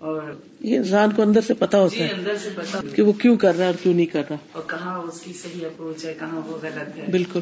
[0.00, 0.22] اور
[0.60, 3.36] یہ انسان کو اندر سے پتا ہوتا جی ہے اندر سے پتا کہ وہ کیوں
[3.36, 6.14] کر رہا ہے اور کیوں نہیں کر رہا۔ اور کہاں اس کی صحیح اپروچ ہے
[6.18, 7.40] کہاں وہ غلط ہے۔ بالکل۔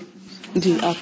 [0.55, 0.95] جی آپ۔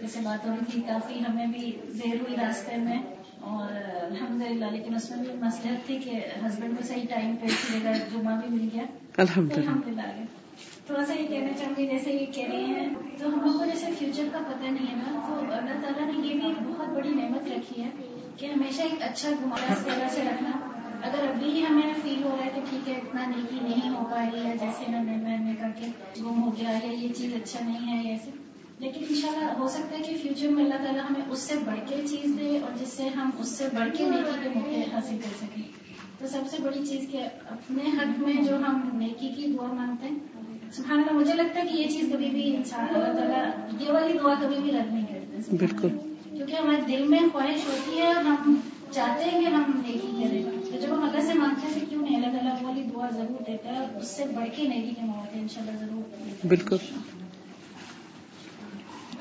[0.00, 2.98] جیسے بات ہو رہی تھی کافی ہمیں بھی دیر ہوئی راستے میں
[3.40, 3.72] اور
[4.04, 6.10] الحمد للہ لیکن اس میں بھی مسلحت تھی کہ
[6.46, 8.82] ہسبینڈ کو صحیح ٹائم پہ اسی جگہ جمعہ بھی مل گیا۔
[9.16, 10.24] الحمد للہ الحمد للہ آگے۔
[10.86, 12.88] تھوڑا سا یہ کہنا چاہوں گی جیسے یہ کہہ رہے ہیں
[13.18, 16.28] تو ہم لوگ کو جیسے فیوچر کا پتہ نہیں ہے نا تو اللہ تعالیٰ نے
[16.28, 17.88] یہ بھی ایک بہت بڑی نعمت رکھی ہے۔
[18.36, 20.50] کہ ہمیشہ ایک اچھا گمایا اس طرح سے رکھنا۔
[21.02, 24.04] اگر ابھی ہی ہمیں فیل ہو رہا ہے کہ ٹھیک ہے، اتنا نیکی نہیں ہو
[24.10, 25.86] پائی یا جیسے میں نے میں نے کہا کہ
[26.22, 28.30] گم ہو گیا یا یہ چیز اچھا نہیں ہے ایسے۔
[28.78, 31.96] لیکن انشاءاللہ ہو سکتا ہے کہ فیوچر میں اللہ تعالیٰ ہمیں اس سے بڑھ کے
[32.10, 35.46] چیز دے اور جس سے ہم اس سے بڑھ کے نیکی کے موقع حاصل کر
[35.46, 35.62] سکیں۔
[36.18, 40.06] تو سب سے بڑی چیز کہ اپنے حق میں جو ہم نیکی کی دعا مانگتے
[40.08, 40.18] ہیں،
[40.72, 43.44] سبحان اللہ، مجھے لگتا ہے کہ یہ چیز کبھی بھی انسان اللہ تعالیٰ
[43.80, 46.05] یہ والی دعا کبھی بھی رد نہیں کرتے۔ بالکل۔
[46.46, 48.54] کیونکہ ہمارے دل میں خواہش ہوتی ہے اور ہم
[48.92, 52.02] چاہتے ہیں کہ ہم نیکی کریں۔ تو جب ہم اللہ سے مانگتے ہیں کہ کیوں
[52.02, 55.38] نہیں اللہ تعالیٰ والی دعا ضرور دیتا ہے اس سے بڑھ کے نیکی کے مواقع
[55.38, 56.76] ان شاء اللہ ضرور بالکل۔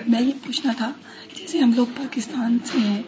[0.08, 0.92] میں یہ پوچھنا تھا،
[1.36, 3.02] جیسے ہم لوگ پاکستان سے ہیں،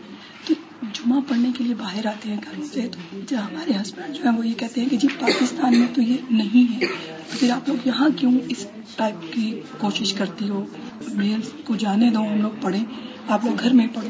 [0.48, 0.54] تو
[0.94, 4.38] جمعہ پڑھنے کے لیے باہر آتے ہیں گھروں سے، تو جو ہمارے ہسبینڈ جو ہیں،
[4.38, 6.88] وہ یہ کہتے ہیں کہ جی پاکستان میں تو یہ نہیں ہے۔
[7.30, 10.66] پھر آپ لوگ یہاں کیوں اس ٹائپ کی کوشش کرتی ہو؟
[11.14, 12.84] میل کو جانے دو ہم لوگ پڑھیں۔
[13.28, 14.10] آپ لوگ گھر میں پڑھو۔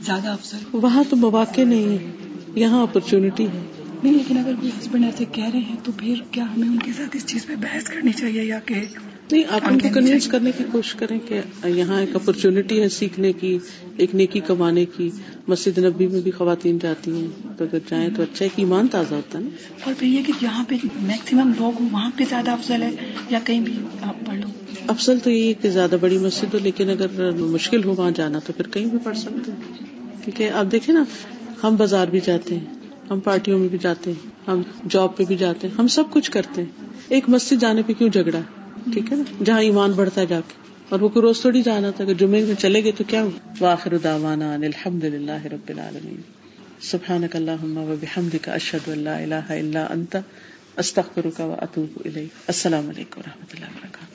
[0.00, 2.10] زیادہ افسر وہاں تو مواقع نہیں ہے
[2.54, 3.62] یہاں اپرچونٹی ہے۔
[4.02, 6.92] نہیں لیکن اگر کوئی ہسبینڈ ایسے کہہ رہے ہیں تو پھر کیا ہمیں ان کے
[6.92, 8.74] ساتھ اس چیز پہ بحث کرنی چاہیے یا کہ
[9.32, 13.32] نہیں آپ ان کو کنوینس کرنے کی کوشش کریں کہ یہاں ایک اپرچونٹی ہے سیکھنے
[13.32, 13.58] کی
[13.96, 15.10] ایک نیکی کمانے کی۔
[15.48, 17.26] مسجد نبی میں بھی خواتین جاتی ہیں۔
[17.58, 19.50] تو اگر جائیں تو اچھا ایک ایمان تازہ ہوتا ہے نا۔
[19.84, 22.90] اور پھر یہ کہ جہاں پہ میکسیمم لوگ ہوں وہاں پہ زیادہ افضل ہے۔
[23.30, 23.72] یا کہیں بھی
[24.02, 24.46] آپ پڑھ لو
[24.90, 28.52] افضل تو یہ کہ زیادہ بڑی مسجد ہو، لیکن اگر مشکل ہو وہاں جانا تو
[28.52, 29.74] پھر کہیں بھی پڑھ سکتے ہیں۔
[30.24, 31.04] کیونکہ آپ دیکھیں نا،
[31.62, 32.64] ہم بازار بھی جاتے ہیں،
[33.10, 36.30] ہم پارٹیوں میں بھی جاتے ہیں، ہم جاب پہ بھی جاتے ہیں، ہم سب کچھ
[36.30, 38.40] کرتے ہیں۔ ایک مسجد جانے پہ کیوں جھگڑا؟
[38.92, 40.54] ٹھیک ہے نا؟ جہاں ایمان بڑھتا ہے جا کے۔
[40.88, 43.24] اور وہ کوئی روز تھوڑی جانا تھا، اگر جمعے میں چلے گئے تو کیا
[43.60, 46.20] واخر دعوانا الحمد للہ رب العالمین۔
[46.80, 50.16] سبحانک اللہم و بحمدک، اشہد ان لا الہ الا انت،
[50.76, 54.09] استغفرک و اتوب الیک۔ السلام علیکم و رحمۃ اللہ وبرکاتہ